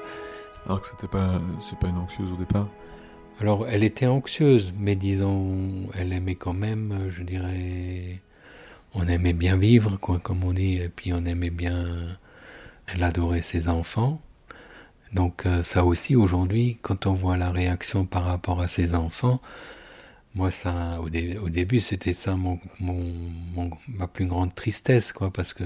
Alors 0.67 0.83
que 0.83 0.89
c'était 0.89 1.09
pas 1.09 1.41
c'est 1.59 1.79
pas 1.79 1.89
une 1.89 1.99
anxieuse 1.99 2.31
au 2.33 2.37
départ. 2.37 2.69
Alors, 3.39 3.69
elle 3.69 3.85
était 3.85 4.07
anxieuse, 4.07 4.73
mais 4.79 4.97
disons, 4.97 5.91
elle 5.95 6.13
aimait 6.15 6.37
quand 6.37 6.55
même, 6.55 7.09
je 7.11 7.23
dirais, 7.23 8.23
on 8.95 9.07
aimait 9.09 9.35
bien 9.35 9.57
vivre, 9.57 9.99
quoi, 9.99 10.19
comme 10.19 10.43
on 10.43 10.55
dit, 10.55 10.77
et 10.79 10.89
puis 10.89 11.13
on 11.13 11.25
aimait 11.27 11.51
bien, 11.51 12.19
elle 12.87 13.05
adorait 13.05 13.43
ses 13.43 13.69
enfants, 13.69 14.21
Donc 15.13 15.47
euh, 15.47 15.63
ça 15.63 15.85
aussi 15.85 16.17
aujourd'hui, 16.17 16.79
quand 16.83 17.07
on 17.07 17.13
voit 17.15 17.37
la 17.37 17.51
réaction 17.51 18.07
par 18.07 18.25
rapport 18.25 18.61
à 18.61 18.69
ses 18.69 18.95
enfants, 18.95 19.41
moi 20.35 20.51
ça, 20.51 21.01
au, 21.03 21.09
début 21.49 21.81
c'était 21.81 22.15
ça 22.15 22.37
mon, 22.37 22.61
ma 23.89 24.07
plus 24.09 24.27
grande 24.27 24.55
tristesse, 24.55 25.13
quoi, 25.13 25.31
parce 25.33 25.55
que 25.55 25.65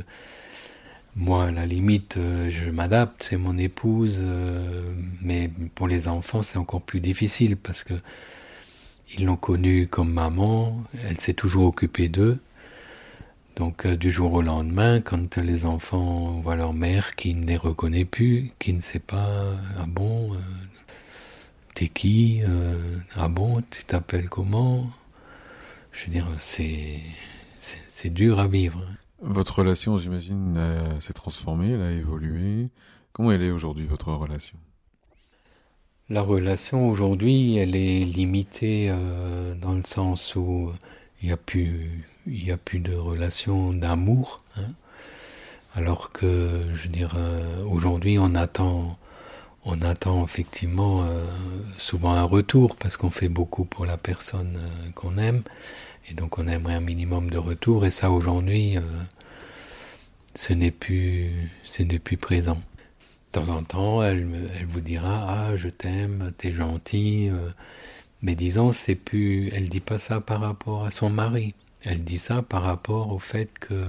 moi, 1.17 1.47
à 1.47 1.51
la 1.51 1.67
limite, 1.67 2.17
euh, 2.17 2.49
je 2.49 2.71
m'adapte, 2.71 3.25
c'est 3.25 3.37
mon 3.37 3.59
épouse, 3.59 4.19
euh, 4.21 4.95
mais 5.21 5.51
pour 5.75 5.89
les 5.89 6.09
enfants, 6.09 6.43
c'est 6.43 6.59
encore 6.59 6.83
plus 6.83 7.01
difficile 7.01 7.57
parce 7.57 7.83
que 7.85 7.95
ils 9.19 9.25
l'ont 9.27 9.37
connue 9.37 9.89
comme 9.89 10.13
maman, 10.13 10.85
elle 11.09 11.19
s'est 11.21 11.35
toujours 11.35 11.67
occupée 11.67 12.09
d'eux. 12.09 12.37
Donc 13.57 13.87
euh, 13.87 13.97
du 13.97 14.11
jour 14.11 14.33
au 14.35 14.43
lendemain, 14.43 15.01
quand 15.01 15.37
les 15.37 15.65
enfants 15.67 16.41
voient 16.43 16.55
leur 16.57 16.73
mère 16.73 17.17
qui 17.17 17.35
ne 17.35 17.45
les 17.45 17.57
reconnaît 17.57 18.05
plus, 18.05 18.53
qui 18.61 18.73
ne 18.73 18.81
sait 18.81 19.01
pas, 19.01 19.57
ah 19.79 19.87
bon, 19.89 20.37
t'es 21.75 21.89
qui, 21.89 22.43
ah 23.17 23.29
bon, 23.29 23.63
tu 23.71 23.85
t'appelles 23.85 24.29
comment, 24.29 24.91
je 25.93 26.07
veux 26.07 26.13
dire, 26.13 26.29
c'est 26.39 27.01
c'est 27.57 28.11
dur 28.11 28.41
à 28.41 28.47
vivre. 28.47 28.85
Votre 29.23 29.59
relation, 29.59 29.99
j'imagine, 29.99 30.57
s'est 31.01 31.13
transformée, 31.13 31.71
elle 31.71 31.83
a 31.83 31.93
évolué. 31.93 32.69
Comment 33.13 33.33
elle 33.33 33.43
est 33.43 33.51
aujourd'hui, 33.51 33.87
votre 33.87 34.13
relation? 34.13 34.57
La 36.11 36.23
relation 36.23 36.89
aujourd'hui, 36.89 37.57
elle 37.57 37.77
est 37.77 38.01
limitée 38.01 38.89
euh, 38.91 39.55
dans 39.55 39.75
le 39.75 39.85
sens 39.85 40.35
où 40.35 40.73
il 41.23 41.27
n'y 41.27 41.33
a, 41.33 41.37
plus, 41.37 42.05
a 42.27 42.79
de 42.79 42.95
relation 42.97 43.73
d'amour. 43.73 44.39
Hein. 44.57 44.73
alors 45.73 46.11
que, 46.11 46.63
je 46.75 46.83
veux 46.83 46.89
dire, 46.89 47.15
euh, 47.17 47.65
aujourd'hui, 47.65 48.19
on 48.19 48.35
attend, 48.35 48.99
on 49.65 49.83
attend 49.83 50.25
effectivement 50.25 51.03
euh, 51.03 51.25
souvent 51.77 52.13
un 52.13 52.23
retour 52.23 52.77
parce 52.77 52.97
qu'on 52.97 53.11
fait 53.11 53.29
beaucoup 53.29 53.65
pour 53.65 53.85
la 53.87 53.97
personne 53.97 54.59
qu'on 54.95 55.19
aime. 55.19 55.43
Et 56.09 56.15
donc 56.15 56.39
on 56.39 56.49
aimerait 56.49 56.75
un 56.75 56.81
minimum 56.81 57.31
de 57.31 57.39
retour. 57.39 57.85
Et 57.85 57.91
ça 57.91 58.11
aujourd'hui, 58.11 58.79
euh, 58.79 58.81
ce 60.35 60.53
n'est 60.53 60.71
plus, 60.71 61.33
plus 62.05 62.17
présent. 62.17 62.57
De 63.33 63.41
temps 63.41 63.49
en 63.51 63.63
temps, 63.63 64.03
elle, 64.03 64.51
elle 64.59 64.67
vous 64.67 64.81
dira 64.81 65.27
ah 65.29 65.57
je 65.57 65.69
t'aime, 65.69 66.33
t'es 66.39 66.53
gentil. 66.53 67.29
Euh. 67.31 67.51
mais 68.23 68.35
disons 68.35 68.73
c'est 68.73 68.97
plus, 68.97 69.51
elle 69.53 69.69
dit 69.69 69.81
pas 69.81 69.99
ça 69.99 70.21
par 70.21 70.41
rapport 70.41 70.85
à 70.85 70.91
son 70.91 71.11
mari. 71.11 71.55
Elle 71.83 72.05
dit 72.05 72.19
ça 72.19 72.43
par 72.43 72.63
rapport 72.63 73.13
au 73.13 73.19
fait 73.19 73.51
que 73.59 73.87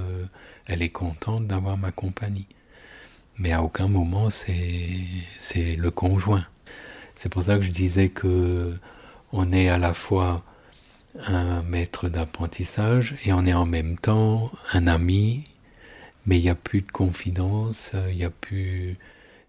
elle 0.68 0.82
est 0.82 0.90
contente 0.90 1.48
d'avoir 1.48 1.78
ma 1.78 1.92
compagnie. 1.92 2.48
Mais 3.42 3.52
à 3.54 3.64
aucun 3.64 3.88
moment 3.88 4.30
c'est 4.30 5.76
le 5.76 5.90
conjoint. 5.90 6.46
C'est 7.16 7.30
pour 7.30 7.42
ça 7.42 7.56
que 7.56 7.64
je 7.64 7.72
disais 7.72 8.10
que 8.10 8.72
on 9.34 9.52
est 9.52 9.68
à 9.68 9.80
la 9.80 9.96
fois 9.96 10.44
un 11.26 11.64
maître 11.64 12.08
d'apprentissage 12.08 13.16
et 13.26 13.34
on 13.34 13.46
est 13.48 13.54
en 13.54 13.66
même 13.66 13.98
temps 13.98 14.52
un 14.74 14.86
ami, 14.86 15.46
mais 16.28 16.38
il 16.38 16.44
n'y 16.44 16.50
a 16.50 16.56
plus 16.56 16.82
de 16.82 16.92
confidence, 16.92 17.94
il 18.10 18.18
n'y 18.18 18.24
a 18.24 18.30
plus 18.30 18.98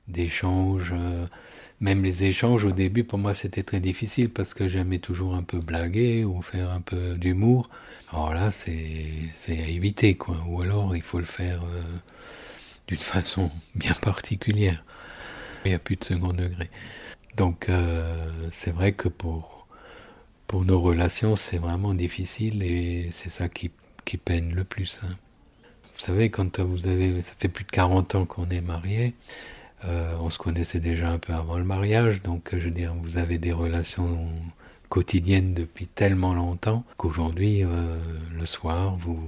d'échanges. 0.09 0.95
Même 1.81 2.03
les 2.03 2.25
échanges 2.25 2.65
au 2.65 2.73
début, 2.73 3.05
pour 3.05 3.19
moi, 3.19 3.35
c'était 3.35 3.63
très 3.63 3.81
difficile 3.81 4.31
parce 4.31 4.55
que 4.55 4.69
j'aimais 4.69 5.01
toujours 5.01 5.35
un 5.35 5.43
peu 5.43 5.59
blaguer 5.59 6.25
ou 6.25 6.41
faire 6.41 6.71
un 6.71 6.81
peu 6.81 7.17
d'humour. 7.17 7.69
Alors 8.11 8.33
là, 8.33 8.51
c'est 8.51 9.33
à 9.49 9.69
éviter, 9.69 10.15
quoi. 10.15 10.37
Ou 10.49 10.63
alors, 10.63 10.97
il 10.97 11.03
faut 11.03 11.19
le 11.19 11.25
faire 11.25 11.61
euh, 11.65 11.83
d'une 12.87 12.99
façon 12.99 13.51
bien 13.75 13.95
particulière. 13.95 14.85
Il 15.65 15.69
n'y 15.69 15.75
a 15.75 15.79
plus 15.79 15.97
de 15.97 16.05
second 16.05 16.33
degré. 16.33 16.71
Donc, 17.37 17.69
euh, 17.69 18.29
c'est 18.51 18.73
vrai 18.73 18.93
que 18.93 19.09
pour 19.09 19.63
pour 20.53 20.67
nos 20.67 20.83
relations, 20.83 21.35
c'est 21.35 21.57
vraiment 21.57 21.95
difficile 21.95 22.63
et 22.63 23.09
c'est 23.11 23.31
ça 23.31 23.49
qui, 23.49 23.71
qui, 24.05 24.19
peine 24.19 24.55
le 24.55 24.65
plus. 24.65 25.01
Hein. 25.03 25.17
Vous 25.95 26.01
savez, 26.01 26.29
quand 26.29 26.61
vous 26.61 26.87
avez, 26.87 27.23
ça 27.23 27.33
fait 27.39 27.49
plus 27.49 27.65
de 27.65 27.71
40 27.71 28.17
ans 28.17 28.27
qu'on 28.27 28.51
est 28.51 28.61
mariés, 28.61 29.15
euh, 29.87 30.15
on 30.21 30.29
se 30.29 30.37
connaissait 30.37 30.79
déjà 30.79 31.09
un 31.09 31.19
peu 31.19 31.33
avant 31.33 31.57
le 31.57 31.65
mariage, 31.65 32.21
donc 32.21 32.51
je 32.53 32.67
veux 32.67 32.71
dire, 32.71 32.93
vous 33.03 33.17
avez 33.17 33.39
des 33.39 33.53
relations 33.53 34.29
quotidiennes 34.91 35.55
depuis 35.55 35.87
tellement 35.87 36.35
longtemps 36.35 36.85
qu'aujourd'hui, 36.99 37.65
euh, 37.65 37.97
le 38.37 38.45
soir, 38.45 38.95
vous, 38.97 39.19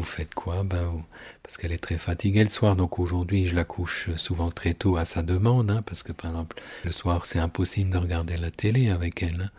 vous 0.00 0.06
faites 0.06 0.34
quoi? 0.34 0.62
Ben, 0.62 1.04
Parce 1.42 1.58
qu'elle 1.58 1.72
est 1.72 1.78
très 1.78 1.98
fatiguée 1.98 2.42
le 2.42 2.48
soir, 2.48 2.74
donc 2.74 2.98
aujourd'hui, 2.98 3.44
je 3.46 3.54
la 3.54 3.64
couche 3.64 4.08
souvent 4.16 4.50
très 4.50 4.72
tôt 4.72 4.96
à 4.96 5.04
sa 5.04 5.22
demande, 5.22 5.70
hein, 5.70 5.82
parce 5.84 6.02
que 6.02 6.12
par 6.12 6.30
exemple, 6.30 6.56
le 6.84 6.90
soir, 6.90 7.26
c'est 7.26 7.38
impossible 7.38 7.90
de 7.90 7.98
regarder 7.98 8.38
la 8.38 8.50
télé 8.50 8.88
avec 8.88 9.22
elle. 9.22 9.42
Hein. 9.42 9.50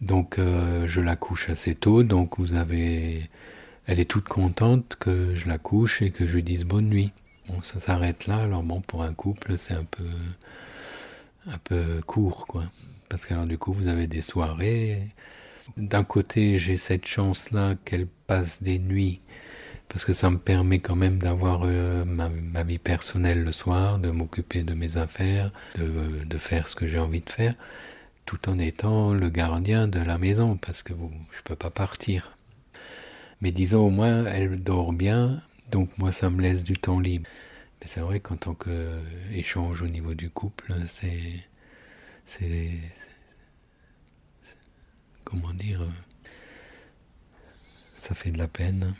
Donc 0.00 0.38
euh, 0.38 0.86
je 0.88 1.00
la 1.00 1.14
couche 1.14 1.48
assez 1.48 1.74
tôt, 1.76 2.02
donc 2.02 2.38
vous 2.38 2.54
avez... 2.54 3.30
Elle 3.86 4.00
est 4.00 4.10
toute 4.10 4.26
contente 4.26 4.96
que 4.98 5.36
je 5.36 5.46
la 5.48 5.58
couche 5.58 6.02
et 6.02 6.10
que 6.10 6.26
je 6.26 6.34
lui 6.34 6.42
dise 6.42 6.64
bonne 6.64 6.88
nuit. 6.88 7.12
Bon, 7.48 7.62
ça 7.62 7.78
s'arrête 7.78 8.26
là, 8.26 8.38
alors 8.38 8.64
bon, 8.64 8.80
pour 8.80 9.04
un 9.04 9.14
couple, 9.14 9.56
c'est 9.58 9.74
un 9.74 9.84
peu... 9.84 10.08
un 11.46 11.58
peu 11.58 12.00
court, 12.04 12.48
quoi. 12.48 12.64
Parce 13.08 13.26
qu'alors 13.26 13.46
du 13.46 13.58
coup, 13.58 13.72
vous 13.72 13.86
avez 13.86 14.08
des 14.08 14.22
soirées. 14.22 15.06
D'un 15.76 16.02
côté, 16.04 16.58
j'ai 16.58 16.76
cette 16.76 17.06
chance-là 17.06 17.76
qu'elle 17.84 18.08
passe 18.26 18.62
des 18.62 18.78
nuits, 18.78 19.20
parce 19.88 20.04
que 20.04 20.12
ça 20.12 20.30
me 20.30 20.38
permet 20.38 20.80
quand 20.80 20.96
même 20.96 21.18
d'avoir 21.18 21.62
euh, 21.64 22.04
ma, 22.04 22.28
vie 22.62 22.78
personnelle 22.78 23.44
le 23.44 23.52
soir, 23.52 23.98
de 23.98 24.10
m'occuper 24.10 24.62
de 24.62 24.74
mes 24.74 24.96
affaires, 24.96 25.52
de, 25.76 26.38
faire 26.38 26.68
ce 26.68 26.76
que 26.76 26.86
j'ai 26.86 26.98
envie 26.98 27.20
de 27.20 27.30
faire 27.30 27.54
tout 28.26 28.48
en 28.48 28.58
étant 28.58 29.14
le 29.14 29.28
gardien 29.30 29.86
de 29.86 30.00
la 30.00 30.18
maison, 30.18 30.56
parce 30.56 30.82
que 30.82 30.92
je 31.32 31.42
peux 31.42 31.54
pas 31.54 31.70
partir. 31.70 32.36
Mais 33.40 33.52
disons 33.52 33.86
au 33.86 33.90
moins, 33.90 34.24
elle 34.26 34.62
dort 34.62 34.92
bien, 34.92 35.42
donc 35.70 35.96
moi 35.98 36.10
ça 36.10 36.28
me 36.28 36.42
laisse 36.42 36.64
du 36.64 36.76
temps 36.76 36.98
libre. 36.98 37.28
Mais 37.80 37.86
c'est 37.86 38.00
vrai 38.00 38.20
qu'en 38.20 38.36
tant 38.36 38.54
qu'échange 38.54 39.82
au 39.82 39.86
niveau 39.86 40.14
du 40.14 40.30
couple, 40.30 40.74
c'est, 40.86 41.44
c'est, 42.24 42.72
comment 45.24 45.54
dire, 45.54 45.86
ça 47.96 48.14
fait 48.14 48.30
de 48.30 48.38
la 48.38 48.48
peine. 48.48 48.94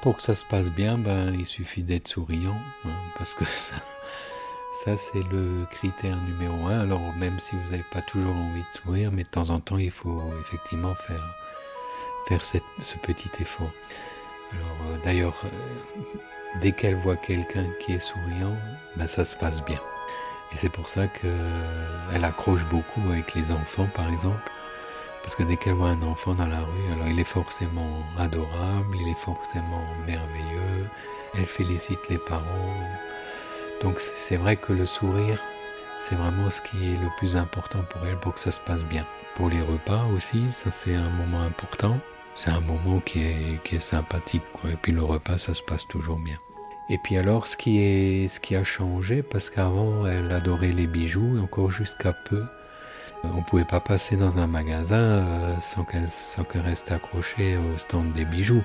Pour 0.00 0.16
que 0.16 0.22
ça 0.22 0.34
se 0.34 0.44
passe 0.44 0.70
bien, 0.70 0.98
ben, 0.98 1.34
il 1.34 1.46
suffit 1.46 1.82
d'être 1.82 2.08
souriant, 2.08 2.60
hein, 2.84 2.90
parce 3.18 3.34
que 3.34 3.44
ça, 3.44 3.76
ça 4.84 4.96
c'est 4.96 5.22
le 5.30 5.64
critère 5.70 6.16
numéro 6.22 6.66
un. 6.66 6.80
Alors 6.80 7.14
même 7.16 7.38
si 7.38 7.56
vous 7.56 7.70
n'avez 7.70 7.84
pas 7.90 8.02
toujours 8.02 8.36
envie 8.36 8.62
de 8.62 8.78
sourire, 8.82 9.10
mais 9.12 9.24
de 9.24 9.28
temps 9.28 9.50
en 9.50 9.60
temps, 9.60 9.78
il 9.78 9.90
faut 9.90 10.22
effectivement 10.40 10.94
faire, 10.94 11.34
faire 12.28 12.44
ce 12.44 12.96
petit 12.98 13.30
effort. 13.40 13.72
Alors 14.52 14.76
euh, 14.90 14.98
d'ailleurs, 15.04 15.36
euh, 15.44 16.18
dès 16.60 16.72
qu'elle 16.72 16.96
voit 16.96 17.16
quelqu'un 17.16 17.66
qui 17.80 17.92
est 17.92 17.98
souriant, 17.98 18.56
ben, 18.96 19.06
ça 19.06 19.24
se 19.24 19.36
passe 19.36 19.64
bien. 19.64 19.80
Et 20.52 20.56
c'est 20.56 20.70
pour 20.70 20.88
ça 20.88 21.06
qu'elle 21.08 22.24
accroche 22.24 22.64
beaucoup 22.66 23.00
avec 23.10 23.34
les 23.34 23.50
enfants, 23.50 23.88
par 23.94 24.08
exemple. 24.08 24.50
Parce 25.22 25.34
que 25.34 25.42
dès 25.42 25.56
qu'elle 25.56 25.74
voit 25.74 25.88
un 25.88 26.02
enfant 26.02 26.34
dans 26.34 26.46
la 26.46 26.60
rue, 26.60 26.92
alors 26.92 27.08
il 27.08 27.18
est 27.18 27.24
forcément 27.24 28.04
adorable, 28.16 28.96
il 29.00 29.08
est 29.08 29.18
forcément 29.18 29.82
merveilleux, 30.06 30.86
elle 31.34 31.46
félicite 31.46 32.08
les 32.08 32.18
parents. 32.18 32.80
Donc 33.82 33.98
c'est 33.98 34.36
vrai 34.36 34.56
que 34.56 34.72
le 34.72 34.86
sourire, 34.86 35.42
c'est 35.98 36.14
vraiment 36.14 36.48
ce 36.48 36.62
qui 36.62 36.92
est 36.92 36.96
le 36.96 37.08
plus 37.18 37.36
important 37.36 37.82
pour 37.90 38.06
elle 38.06 38.18
pour 38.18 38.34
que 38.34 38.40
ça 38.40 38.52
se 38.52 38.60
passe 38.60 38.84
bien. 38.84 39.04
Pour 39.34 39.50
les 39.50 39.60
repas 39.60 40.04
aussi, 40.14 40.48
ça 40.52 40.70
c'est 40.70 40.94
un 40.94 41.10
moment 41.10 41.42
important. 41.42 41.98
C'est 42.36 42.50
un 42.50 42.60
moment 42.60 43.00
qui 43.00 43.22
est, 43.22 43.62
qui 43.64 43.76
est 43.76 43.80
sympathique. 43.80 44.42
Et 44.70 44.76
puis 44.80 44.92
le 44.92 45.02
repas, 45.02 45.38
ça 45.38 45.54
se 45.54 45.62
passe 45.62 45.88
toujours 45.88 46.18
bien. 46.18 46.36
Et 46.90 46.98
puis 46.98 47.16
alors, 47.16 47.46
ce 47.46 47.56
qui, 47.56 47.78
est, 47.78 48.28
ce 48.28 48.38
qui 48.40 48.54
a 48.54 48.62
changé, 48.62 49.22
parce 49.22 49.48
qu'avant, 49.48 50.06
elle 50.06 50.30
adorait 50.30 50.70
les 50.70 50.86
bijoux, 50.86 51.38
et 51.38 51.40
encore 51.40 51.70
jusqu'à 51.70 52.12
peu, 52.12 52.44
on 53.24 53.38
ne 53.38 53.42
pouvait 53.42 53.64
pas 53.64 53.80
passer 53.80 54.16
dans 54.16 54.38
un 54.38 54.46
magasin 54.46 54.96
euh, 54.96 55.54
sans 55.60 55.84
qu'elle 55.84 56.60
reste 56.60 56.92
accrochée 56.92 57.56
au 57.56 57.78
stand 57.78 58.12
des 58.12 58.26
bijoux. 58.26 58.62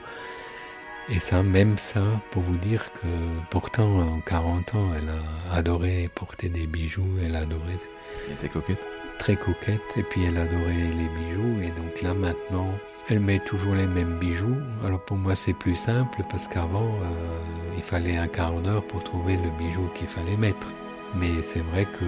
Et 1.08 1.20
ça, 1.20 1.42
même 1.42 1.78
ça, 1.78 2.04
pour 2.32 2.44
vous 2.44 2.58
dire 2.58 2.92
que 2.94 3.08
pourtant, 3.50 4.02
en 4.02 4.20
40 4.20 4.76
ans, 4.76 4.90
elle 4.96 5.10
a 5.10 5.56
adoré 5.56 6.10
porter 6.14 6.50
des 6.50 6.68
bijoux, 6.68 7.18
elle 7.24 7.38
adorait. 7.38 7.80
Elle 8.28 8.34
était 8.34 8.50
coquette? 8.50 8.86
Très 9.18 9.38
coquette, 9.38 9.98
et 9.98 10.04
puis 10.04 10.26
elle 10.26 10.38
adorait 10.38 10.74
les 10.74 11.08
bijoux, 11.08 11.62
et 11.62 11.72
donc 11.72 12.02
là 12.02 12.14
maintenant, 12.14 12.68
elle 13.10 13.20
met 13.20 13.40
toujours 13.40 13.76
les 13.76 13.88
mêmes 13.88 14.18
bijoux. 14.20 14.58
Alors 14.86 15.04
pour 15.04 15.18
moi 15.18 15.36
c'est 15.36 15.54
plus 15.54 15.76
simple 15.76 16.24
parce 16.30 16.48
qu'avant 16.48 16.96
euh, 17.02 17.76
il 17.76 17.82
fallait 17.82 18.18
un 18.18 18.28
quart 18.28 18.54
d'heure 18.62 18.86
pour 18.86 19.04
trouver 19.04 19.38
le 19.38 19.50
bijou 19.58 19.88
qu'il 19.96 20.08
fallait 20.08 20.38
mettre. 20.38 20.72
Mais 21.16 21.42
c'est 21.42 21.62
vrai 21.62 21.86
que 21.86 22.06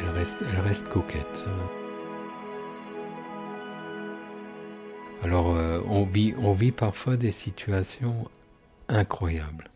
elle 0.00 0.60
reste, 0.60 0.88
coquette. 0.88 1.44
Hein. 1.46 1.50
Alors 5.22 5.54
euh, 5.54 5.80
on 5.88 6.04
vit 6.04 6.72
parfois 6.72 7.16
des 7.16 7.30
situations 7.30 8.28
incroyables. 8.88 9.70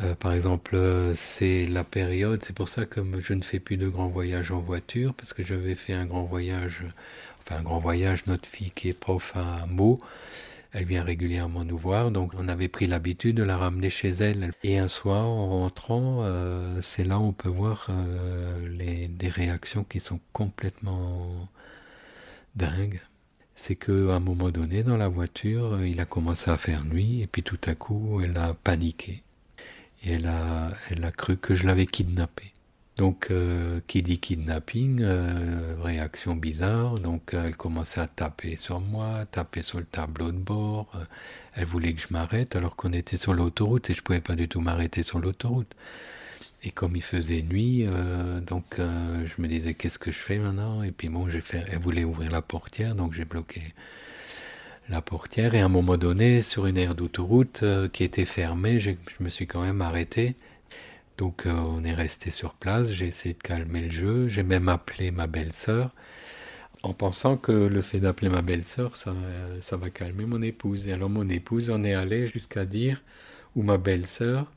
Euh, 0.00 0.14
par 0.14 0.32
exemple, 0.32 0.76
euh, 0.76 1.14
c'est 1.14 1.66
la 1.66 1.82
période, 1.84 2.42
c'est 2.44 2.52
pour 2.54 2.68
ça 2.68 2.86
que 2.86 3.00
je 3.20 3.34
ne 3.34 3.42
fais 3.42 3.58
plus 3.58 3.76
de 3.76 3.88
grands 3.88 4.08
voyages 4.08 4.52
en 4.52 4.60
voiture, 4.60 5.12
parce 5.14 5.32
que 5.32 5.42
j'avais 5.42 5.74
fait 5.74 5.92
un 5.92 6.06
grand 6.06 6.22
voyage, 6.24 6.84
enfin 7.40 7.56
un 7.56 7.62
grand 7.62 7.78
voyage, 7.80 8.26
notre 8.26 8.48
fille 8.48 8.70
qui 8.70 8.88
est 8.88 8.92
prof 8.94 9.32
à 9.34 9.66
Meaux, 9.66 9.98
elle 10.72 10.84
vient 10.84 11.02
régulièrement 11.02 11.64
nous 11.64 11.78
voir, 11.78 12.10
donc 12.12 12.32
on 12.38 12.48
avait 12.48 12.68
pris 12.68 12.86
l'habitude 12.86 13.36
de 13.36 13.42
la 13.42 13.56
ramener 13.56 13.90
chez 13.90 14.10
elle. 14.10 14.52
Et 14.62 14.78
un 14.78 14.88
soir, 14.88 15.26
en 15.26 15.48
rentrant, 15.48 16.20
euh, 16.22 16.80
c'est 16.82 17.04
là 17.04 17.18
où 17.18 17.24
on 17.24 17.32
peut 17.32 17.48
voir 17.48 17.90
les, 18.68 19.08
des 19.08 19.28
réactions 19.28 19.84
qui 19.84 20.00
sont 20.00 20.20
complètement 20.32 21.48
dingues. 22.54 23.00
C'est 23.56 23.76
qu'à 23.76 23.92
un 23.92 24.20
moment 24.20 24.50
donné, 24.50 24.82
dans 24.84 24.96
la 24.96 25.08
voiture, 25.08 25.84
il 25.84 26.00
a 26.00 26.04
commencé 26.04 26.50
à 26.50 26.56
faire 26.56 26.84
nuit, 26.84 27.22
et 27.22 27.26
puis 27.26 27.42
tout 27.42 27.58
à 27.66 27.74
coup, 27.74 28.20
elle 28.22 28.36
a 28.36 28.54
paniqué 28.54 29.22
et 30.04 30.14
elle 30.14 30.26
a, 30.26 30.70
elle 30.90 31.04
a 31.04 31.12
cru 31.12 31.36
que 31.36 31.54
je 31.54 31.66
l'avais 31.66 31.86
kidnappé. 31.86 32.52
Donc, 32.98 33.28
euh, 33.30 33.78
qui 33.86 34.02
dit 34.02 34.18
kidnapping, 34.18 35.02
euh, 35.02 35.76
réaction 35.80 36.34
bizarre. 36.34 36.98
Donc, 36.98 37.32
euh, 37.32 37.46
elle 37.46 37.56
commençait 37.56 38.00
à 38.00 38.08
taper 38.08 38.56
sur 38.56 38.80
moi, 38.80 39.24
taper 39.30 39.62
sur 39.62 39.78
le 39.78 39.84
tableau 39.84 40.32
de 40.32 40.36
bord. 40.38 40.90
elle 41.54 41.64
voulait 41.64 41.92
que 41.94 42.00
je 42.00 42.08
m'arrête 42.10 42.56
alors 42.56 42.74
qu'on 42.74 42.92
était 42.92 43.16
sur 43.16 43.34
l'autoroute 43.34 43.88
et 43.90 43.94
je 43.94 44.02
pouvais 44.02 44.20
pas 44.20 44.34
du 44.34 44.48
tout 44.48 44.60
m'arrêter 44.60 45.04
sur 45.04 45.20
l'autoroute. 45.20 45.76
Et 46.64 46.72
comme 46.72 46.96
il 46.96 47.02
faisait 47.02 47.42
nuit, 47.42 47.86
donc 48.46 48.78
je 48.78 49.40
me 49.40 49.46
disais 49.46 49.74
qu'est-ce 49.74 49.98
que 50.00 50.10
je 50.10 50.18
fais 50.18 50.38
maintenant? 50.38 50.82
Et 50.82 50.90
puis 50.90 51.08
bon, 51.08 51.28
j'ai 51.28 51.40
fait. 51.40 51.64
Elle 51.70 51.78
voulait 51.78 52.02
ouvrir 52.04 52.32
la 52.32 52.42
portière, 52.42 52.96
donc 52.96 53.12
j'ai 53.12 53.24
bloqué 53.24 53.62
la 54.88 55.02
portière 55.02 55.54
et 55.54 55.60
à 55.60 55.66
un 55.66 55.68
moment 55.68 55.96
donné, 55.96 56.40
sur 56.40 56.66
une 56.66 56.76
aire 56.76 56.94
d'autoroute 56.94 57.60
euh, 57.62 57.88
qui 57.88 58.04
était 58.04 58.24
fermée, 58.24 58.78
je 58.78 58.92
me 59.20 59.28
suis 59.28 59.46
quand 59.46 59.62
même 59.62 59.82
arrêté. 59.82 60.34
Donc 61.18 61.46
euh, 61.46 61.52
on 61.52 61.84
est 61.84 61.94
resté 61.94 62.30
sur 62.30 62.54
place, 62.54 62.90
j'ai 62.90 63.06
essayé 63.06 63.34
de 63.34 63.42
calmer 63.42 63.82
le 63.82 63.90
jeu, 63.90 64.28
j'ai 64.28 64.42
même 64.42 64.68
appelé 64.68 65.10
ma 65.10 65.26
belle-sœur 65.26 65.90
en 66.82 66.92
pensant 66.92 67.36
que 67.36 67.52
le 67.52 67.82
fait 67.82 68.00
d'appeler 68.00 68.28
ma 68.28 68.42
belle-sœur, 68.42 68.96
ça, 68.96 69.12
va 69.76 69.90
calmer 69.90 70.26
mon 70.26 70.42
épouse. 70.42 70.86
Et 70.86 70.92
alors 70.92 71.10
mon 71.10 71.28
épouse 71.28 71.70
en 71.70 71.84
est 71.84 71.94
allée 71.94 72.26
jusqu'à 72.26 72.64
dire, 72.64 73.02
ou 73.56 73.62
ma 73.62 73.78
belle-sœur, 73.78 74.50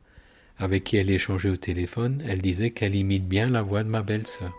avec 0.57 0.83
qui 0.83 0.97
elle 0.97 1.09
échangeait 1.09 1.49
au 1.49 1.57
téléphone, 1.57 2.23
elle 2.27 2.41
disait 2.41 2.71
qu'elle 2.71 2.95
imite 2.95 3.27
bien 3.27 3.49
la 3.49 3.63
voix 3.63 3.83
de 3.83 3.89
ma 3.89 4.03
belle-sœur. 4.03 4.53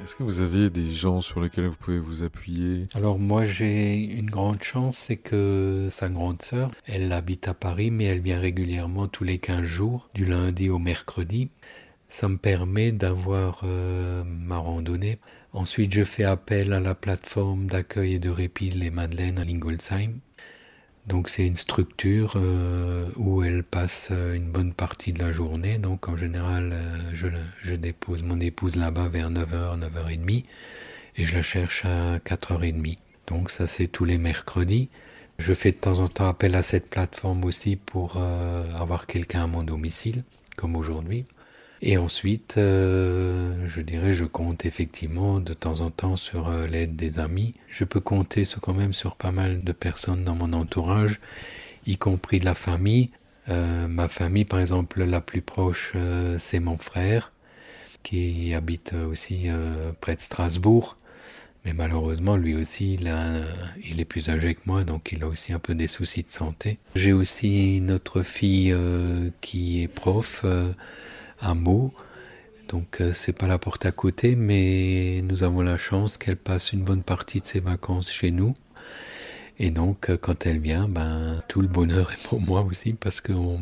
Est-ce 0.00 0.14
que 0.14 0.22
vous 0.22 0.40
avez 0.40 0.70
des 0.70 0.92
gens 0.92 1.20
sur 1.20 1.40
lesquels 1.40 1.66
vous 1.66 1.76
pouvez 1.76 1.98
vous 1.98 2.22
appuyer? 2.22 2.86
Alors 2.94 3.18
moi 3.18 3.44
j'ai 3.44 3.96
une 3.96 4.30
grande 4.30 4.62
chance, 4.62 4.96
c'est 4.96 5.16
que 5.16 5.88
sa 5.90 6.08
grande 6.08 6.40
sœur, 6.40 6.70
elle 6.86 7.12
habite 7.12 7.48
à 7.48 7.54
Paris, 7.54 7.90
mais 7.90 8.04
elle 8.04 8.20
vient 8.20 8.38
régulièrement 8.38 9.08
tous 9.08 9.24
les 9.24 9.38
15 9.38 9.62
jours, 9.64 10.08
du 10.14 10.24
lundi 10.24 10.70
au 10.70 10.78
mercredi. 10.78 11.50
Ça 12.08 12.28
me 12.28 12.38
permet 12.38 12.92
d'avoir 12.92 13.62
euh, 13.64 14.22
ma 14.24 14.56
randonnée. 14.58 15.18
Ensuite, 15.52 15.92
je 15.92 16.04
fais 16.04 16.24
appel 16.24 16.72
à 16.72 16.80
la 16.80 16.94
plateforme 16.94 17.66
d'accueil 17.66 18.14
et 18.14 18.18
de 18.18 18.30
répit 18.30 18.70
Les 18.70 18.90
Madeleines 18.90 19.38
à 19.38 19.44
Lingolsheim 19.44 20.20
donc 21.08 21.30
c'est 21.30 21.46
une 21.46 21.56
structure 21.56 22.34
euh, 22.36 23.06
où 23.16 23.42
elle 23.42 23.64
passe 23.64 24.10
euh, 24.12 24.34
une 24.34 24.50
bonne 24.50 24.74
partie 24.74 25.14
de 25.14 25.18
la 25.20 25.32
journée. 25.32 25.78
Donc 25.78 26.06
en 26.06 26.16
général, 26.16 26.72
euh, 26.74 27.10
je, 27.14 27.28
je, 27.62 27.74
dépose 27.74 28.22
mon 28.22 28.38
épouse 28.40 28.76
là-bas 28.76 29.08
vers 29.08 29.30
9h, 29.30 29.80
9h30 29.80 30.44
et 31.16 31.24
je 31.24 31.34
la 31.34 31.42
cherche 31.42 31.86
à 31.86 32.18
4h30. 32.18 32.98
Donc 33.26 33.50
ça 33.50 33.66
c'est 33.66 33.88
tous 33.88 34.04
les 34.04 34.18
mercredis. 34.18 34.90
Je 35.38 35.54
fais 35.54 35.72
de 35.72 35.78
temps 35.78 36.00
en 36.00 36.08
temps 36.08 36.28
appel 36.28 36.54
à 36.54 36.62
cette 36.62 36.90
plateforme 36.90 37.44
aussi 37.44 37.76
pour 37.76 38.16
avoir 38.16 39.06
quelqu'un 39.06 39.44
à 39.44 39.46
mon 39.46 39.62
domicile, 39.62 40.22
comme 40.56 40.74
aujourd'hui. 40.74 41.26
Et 41.80 41.96
ensuite, 41.96 42.56
euh, 42.58 43.54
je 43.66 43.80
dirais, 43.82 44.12
je 44.12 44.24
compte 44.24 44.66
effectivement 44.66 45.38
de 45.38 45.54
temps 45.54 45.80
en 45.80 45.90
temps 45.90 46.16
sur 46.16 46.48
euh, 46.48 46.66
l'aide 46.66 46.96
des 46.96 47.20
amis. 47.20 47.54
Je 47.68 47.84
peux 47.84 48.00
compter 48.00 48.42
quand 48.60 48.74
même 48.74 48.92
sur 48.92 49.14
pas 49.14 49.30
mal 49.30 49.62
de 49.62 49.72
personnes 49.72 50.24
dans 50.24 50.34
mon 50.34 50.52
entourage, 50.52 51.20
y 51.86 51.96
compris 51.96 52.40
la 52.40 52.54
famille. 52.54 53.10
Euh, 53.48 53.86
ma 53.86 54.08
famille, 54.08 54.44
par 54.44 54.58
exemple, 54.58 55.04
la 55.04 55.20
plus 55.20 55.40
proche, 55.40 55.92
c'est 56.38 56.60
mon 56.60 56.78
frère, 56.78 57.30
qui 58.02 58.52
habite 58.54 58.92
aussi 58.94 59.48
près 60.00 60.16
de 60.16 60.20
Strasbourg. 60.20 60.96
Mais 61.64 61.72
malheureusement, 61.72 62.36
lui 62.36 62.54
aussi, 62.54 62.94
il, 62.94 63.12
il, 63.88 64.00
est 64.00 64.04
plus 64.04 64.28
âgé 64.30 64.54
que 64.54 64.60
moi, 64.66 64.84
donc 64.84 65.12
il 65.12 65.22
a 65.22 65.28
aussi 65.28 65.52
un 65.52 65.58
peu 65.58 65.74
des 65.74 65.88
soucis 65.88 66.22
de 66.22 66.30
santé. 66.30 66.78
J'ai 66.94 67.12
aussi 67.12 67.80
notre 67.80 68.22
fille 68.22 68.74
qui 69.40 69.82
est 69.82 69.88
prof 69.88 70.44
mot. 71.54 71.92
Donc 72.68 73.00
euh, 73.00 73.12
c'est 73.12 73.32
pas 73.32 73.46
la 73.46 73.58
porte 73.58 73.86
à 73.86 73.92
côté, 73.92 74.36
mais 74.36 75.22
nous 75.24 75.42
avons 75.42 75.62
la 75.62 75.78
chance 75.78 76.18
qu'elle 76.18 76.36
passe 76.36 76.72
une 76.72 76.82
bonne 76.82 77.02
partie 77.02 77.40
de 77.40 77.46
ses 77.46 77.60
vacances 77.60 78.10
chez 78.10 78.30
nous. 78.30 78.52
Et 79.58 79.70
donc 79.70 80.10
euh, 80.10 80.16
quand 80.16 80.46
elle 80.46 80.58
vient, 80.58 80.86
ben 80.88 81.42
tout 81.48 81.60
le 81.60 81.68
bonheur 81.68 82.12
est 82.12 82.22
pour 82.22 82.40
moi 82.40 82.62
aussi 82.62 82.92
parce 82.92 83.20
qu'on 83.20 83.60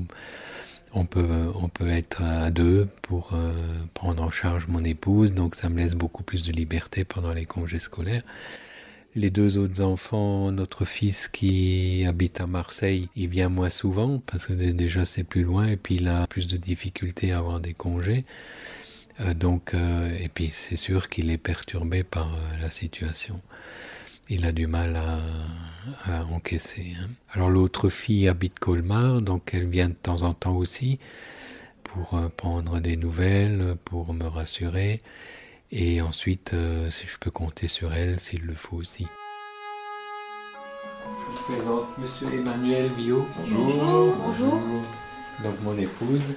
on 0.93 1.05
peut 1.05 1.29
on 1.55 1.69
peut 1.69 1.89
être 1.89 2.23
à 2.23 2.51
deux 2.51 2.89
pour 3.03 3.31
euh, 3.35 3.53
prendre 3.95 4.23
en 4.23 4.31
charge 4.31 4.67
mon 4.67 4.85
épouse, 4.85 5.33
donc 5.33 5.55
ça 5.55 5.69
me 5.69 5.79
laisse 5.79 5.95
beaucoup 5.95 6.25
plus 6.25 6.43
de 6.43 6.53
liberté 6.53 7.05
pendant 7.05 7.33
les 7.33 7.47
congés 7.47 7.79
scolaires. 7.79 8.23
Les 9.17 9.31
deux 9.31 9.57
autres 9.57 9.81
enfants, 9.81 10.53
notre 10.53 10.85
fils 10.85 11.27
qui 11.27 12.05
habite 12.07 12.39
à 12.39 12.47
Marseille, 12.47 13.09
il 13.17 13.29
vient 13.29 13.49
moins 13.49 13.71
souvent 13.71 14.19
parce 14.27 14.47
que 14.47 14.53
déjà 14.53 15.07
c'est 15.07 15.25
plus 15.25 15.43
loin 15.43 15.69
et 15.69 15.79
puis 15.79 15.95
il 15.95 16.07
a 16.07 16.27
plus 16.27 16.47
de 16.47 16.59
difficultés 16.59 17.33
à 17.33 17.39
avoir 17.39 17.61
des 17.61 17.73
congés. 17.73 18.25
Euh, 19.21 19.33
donc, 19.33 19.73
euh, 19.73 20.15
et 20.21 20.29
puis 20.29 20.51
c'est 20.53 20.77
sûr 20.77 21.09
qu'il 21.09 21.31
est 21.31 21.39
perturbé 21.39 22.03
par 22.03 22.35
euh, 22.35 22.41
la 22.61 22.69
situation. 22.69 23.41
Il 24.29 24.45
a 24.45 24.53
du 24.53 24.67
mal 24.67 24.97
à, 24.97 26.25
encaisser. 26.27 26.93
Hein. 27.01 27.09
Alors 27.33 27.49
l'autre 27.49 27.89
fille 27.89 28.29
habite 28.29 28.59
Colmar, 28.59 29.23
donc 29.23 29.49
elle 29.55 29.67
vient 29.67 29.89
de 29.89 29.95
temps 29.95 30.25
en 30.25 30.35
temps 30.35 30.57
aussi 30.57 30.99
pour 31.85 32.21
prendre 32.37 32.81
des 32.81 32.99
nouvelles, 32.99 33.77
pour 33.83 34.13
me 34.13 34.27
rassurer. 34.27 35.01
Et 35.73 36.01
ensuite, 36.01 36.53
euh, 36.55 36.91
si 36.91 37.07
je 37.07 37.19
peux 37.19 37.31
compter 37.31 37.67
sur 37.67 37.93
elle, 37.93 38.21
s'il 38.21 38.43
le 38.43 38.55
faut 38.55 38.77
aussi. 38.77 39.07
Je 41.05 41.25
vous 41.25 41.55
présente 41.55 41.99
Monsieur 41.99 42.29
Emmanuel 42.33 42.89
Bio. 42.91 43.27
Bonjour. 43.37 44.15
Bonjour. 44.25 44.61
Donc 45.43 45.55
mon 45.63 45.77
épouse. 45.77 46.35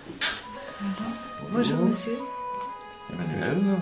Bonjour 1.51 1.79
Monsieur. 1.79 2.17
Emmanuel. 3.13 3.77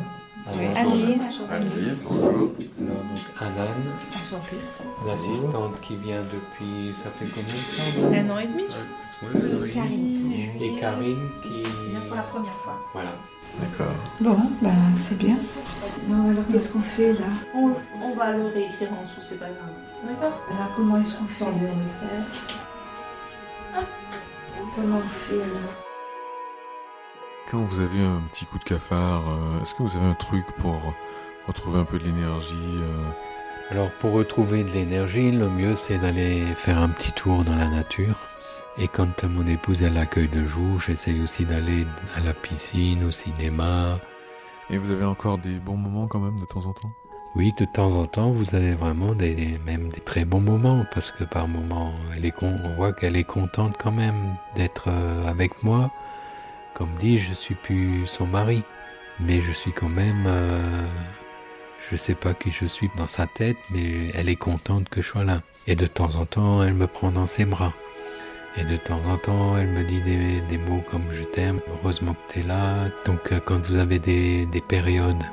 Oui, 0.54 0.66
Annelise. 0.76 1.42
Annelise, 1.50 2.04
bonjour. 2.04 2.52
Alors, 2.80 3.04
donc 3.04 3.20
Anan. 3.40 3.68
Enchantée. 4.16 4.58
L'assistante 5.06 5.80
qui 5.82 5.96
vient 5.98 6.22
depuis, 6.24 6.94
ça 6.94 7.10
fait 7.12 7.26
combien 7.26 7.54
de 7.54 8.26
temps? 8.26 8.32
Un 8.32 8.36
an 8.36 8.40
et 8.40 8.48
demi. 8.48 8.64
Oui, 9.24 9.72
Karine. 9.72 10.62
Et 10.62 10.76
Karine 10.80 11.30
qui 11.42 11.64
vient 11.90 12.02
pour 12.02 12.16
la 12.16 12.24
première 12.24 12.54
fois. 12.54 12.80
Voilà. 12.94 13.12
D'accord. 13.60 13.96
Bon, 14.22 14.38
ben 14.62 14.76
c'est 14.96 15.18
bien. 15.18 15.38
Bon, 16.08 16.30
alors 16.30 16.44
qu'est-ce 16.52 16.72
qu'on 16.72 16.82
fait 16.82 17.14
là? 17.14 17.26
On, 17.56 17.72
on, 18.02 18.16
va 18.16 18.32
le 18.32 18.48
réécrire 18.48 18.90
en 18.94 19.04
dessous, 19.04 19.22
c'est 19.22 19.40
pas 19.40 19.48
grave. 19.48 19.74
D'accord? 20.08 20.40
Alors 20.52 20.76
comment 20.76 20.98
est-ce 20.98 21.18
qu'on 21.18 21.26
fait? 21.26 21.46
Ah. 23.76 23.80
Comment 24.76 24.98
on 24.98 25.10
fait 25.10 25.36
alors? 25.36 25.74
Quand 27.50 27.62
vous 27.62 27.80
avez 27.80 28.04
un 28.04 28.22
petit 28.32 28.46
coup 28.46 28.60
de 28.60 28.64
cafard, 28.64 29.24
euh, 29.28 29.62
est-ce 29.62 29.74
que 29.74 29.84
vous 29.84 29.98
avez 29.98 30.06
un 30.06 30.14
truc 30.14 30.46
pour 30.58 30.76
retrouver 31.48 31.80
un 31.80 31.86
peu 31.86 31.98
de 31.98 32.04
l'énergie 32.04 32.56
euh? 32.76 33.10
Alors 33.70 33.90
pour 34.00 34.12
retrouver 34.12 34.64
de 34.64 34.72
l'énergie, 34.72 35.32
le 35.32 35.50
mieux 35.50 35.76
c'est 35.76 35.98
d'aller 35.98 36.54
faire 36.56 36.78
un 36.78 36.90
petit 36.90 37.12
tour 37.12 37.44
dans 37.44 37.56
la 37.56 37.68
nature. 37.68 38.27
Et 38.80 38.88
quand 38.88 39.24
mon 39.24 39.48
épouse 39.48 39.84
à 39.84 39.90
l'accueil 39.90 40.28
de 40.28 40.46
jour, 40.46 40.80
j'essaye 40.80 41.20
aussi 41.22 41.46
d'aller 41.46 41.88
à 42.16 42.20
la 42.20 42.34
piscine, 42.34 43.04
au 43.06 43.12
cinéma. 43.12 44.00
Et 44.70 44.78
vous 44.78 44.92
avez 44.92 45.06
encore 45.06 45.40
des 45.40 45.58
bons 45.60 45.78
moments 45.78 46.08
quand 46.08 46.20
même 46.20 46.40
de 46.40 46.46
temps 46.46 46.66
en 46.66 46.74
temps? 46.74 46.92
Oui, 47.36 47.54
de 47.60 47.66
temps 47.66 47.96
en 47.96 48.06
temps, 48.06 48.30
vous 48.30 48.56
avez 48.56 48.76
vraiment 48.76 49.14
des, 49.14 49.60
même 49.66 49.90
des 49.90 50.02
très 50.02 50.26
bons 50.26 50.42
moments 50.42 50.86
parce 50.94 51.12
que 51.12 51.24
par 51.24 51.48
moments, 51.48 51.94
elle 52.16 52.26
est 52.26 52.34
on 52.44 52.76
voit 52.76 52.94
qu'elle 52.94 53.16
est 53.16 53.24
contente 53.24 53.76
quand 53.80 53.92
même 53.92 54.36
d'être 54.56 54.90
euh, 54.90 55.28
avec 55.28 55.64
moi. 55.64 55.92
Comme 56.76 56.94
dit, 57.00 57.18
je 57.18 57.34
suis 57.34 57.56
plus 57.56 58.06
son 58.06 58.28
mari, 58.28 58.64
mais 59.20 59.42
je 59.42 59.52
suis 59.52 59.72
quand 59.72 59.90
même, 59.90 60.26
euh, 60.28 60.86
je 61.90 61.96
sais 61.96 62.16
pas 62.16 62.36
qui 62.36 62.52
je 62.52 62.66
suis 62.66 62.90
dans 62.96 63.08
sa 63.08 63.26
tête, 63.26 63.58
mais 63.72 64.12
elle 64.14 64.30
est 64.30 64.36
contente 64.36 64.90
que 64.90 65.02
je 65.02 65.08
sois 65.08 65.24
là. 65.24 65.42
Et 65.66 65.76
de 65.76 65.88
temps 65.88 66.16
en 66.16 66.26
temps, 66.26 66.62
elle 66.62 66.76
me 66.76 66.88
prend 66.88 67.12
dans 67.12 67.28
ses 67.28 67.46
bras. 67.46 67.74
Et 68.56 68.64
de 68.64 68.78
temps 68.78 69.02
en 69.06 69.18
temps, 69.18 69.58
elle 69.58 69.68
me 69.68 69.84
dit 69.84 70.02
des, 70.02 70.58
mots 70.58 70.84
comme 70.90 71.12
je 71.12 71.24
t'aime, 71.24 71.60
heureusement 71.70 72.14
que 72.14 72.34
tu 72.34 72.40
es 72.40 72.44
là. 72.44 72.90
Donc 73.06 73.32
euh, 73.32 73.40
quand 73.44 73.66
vous 73.66 73.78
avez 73.78 74.00
des, 74.00 74.48
périodes 74.68 75.24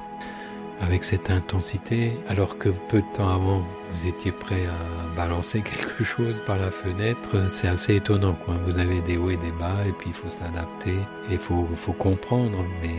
avec 0.80 1.04
cette 1.04 1.30
intensité, 1.30 2.18
alors 2.28 2.58
que 2.58 2.68
peu 2.68 3.00
de 3.00 3.16
temps 3.16 3.28
avant, 3.28 3.64
vous 3.94 4.06
étiez 4.06 4.32
prêt 4.32 4.66
à 4.66 5.16
balancer 5.16 5.62
quelque 5.70 6.04
chose 6.04 6.42
par 6.44 6.58
la 6.58 6.70
fenêtre, 6.70 7.48
c'est 7.48 7.68
assez 7.68 7.96
étonnant. 7.96 8.36
Vous 8.66 8.78
avez 8.78 9.00
des 9.00 9.16
hauts 9.16 9.30
et 9.30 9.36
des 9.36 9.52
bas, 9.52 9.86
et 9.86 9.92
puis 9.92 10.10
il 10.10 10.14
faut 10.14 10.28
s'adapter, 10.28 10.96
et 11.30 11.32
il 11.32 11.38
faut, 11.38 11.66
faut 11.76 11.92
comprendre, 11.92 12.64
mais 12.82 12.96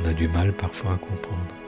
on 0.00 0.08
a 0.08 0.14
du 0.14 0.28
mal 0.28 0.52
parfois 0.52 0.92
à 0.94 0.96
comprendre. 0.96 1.67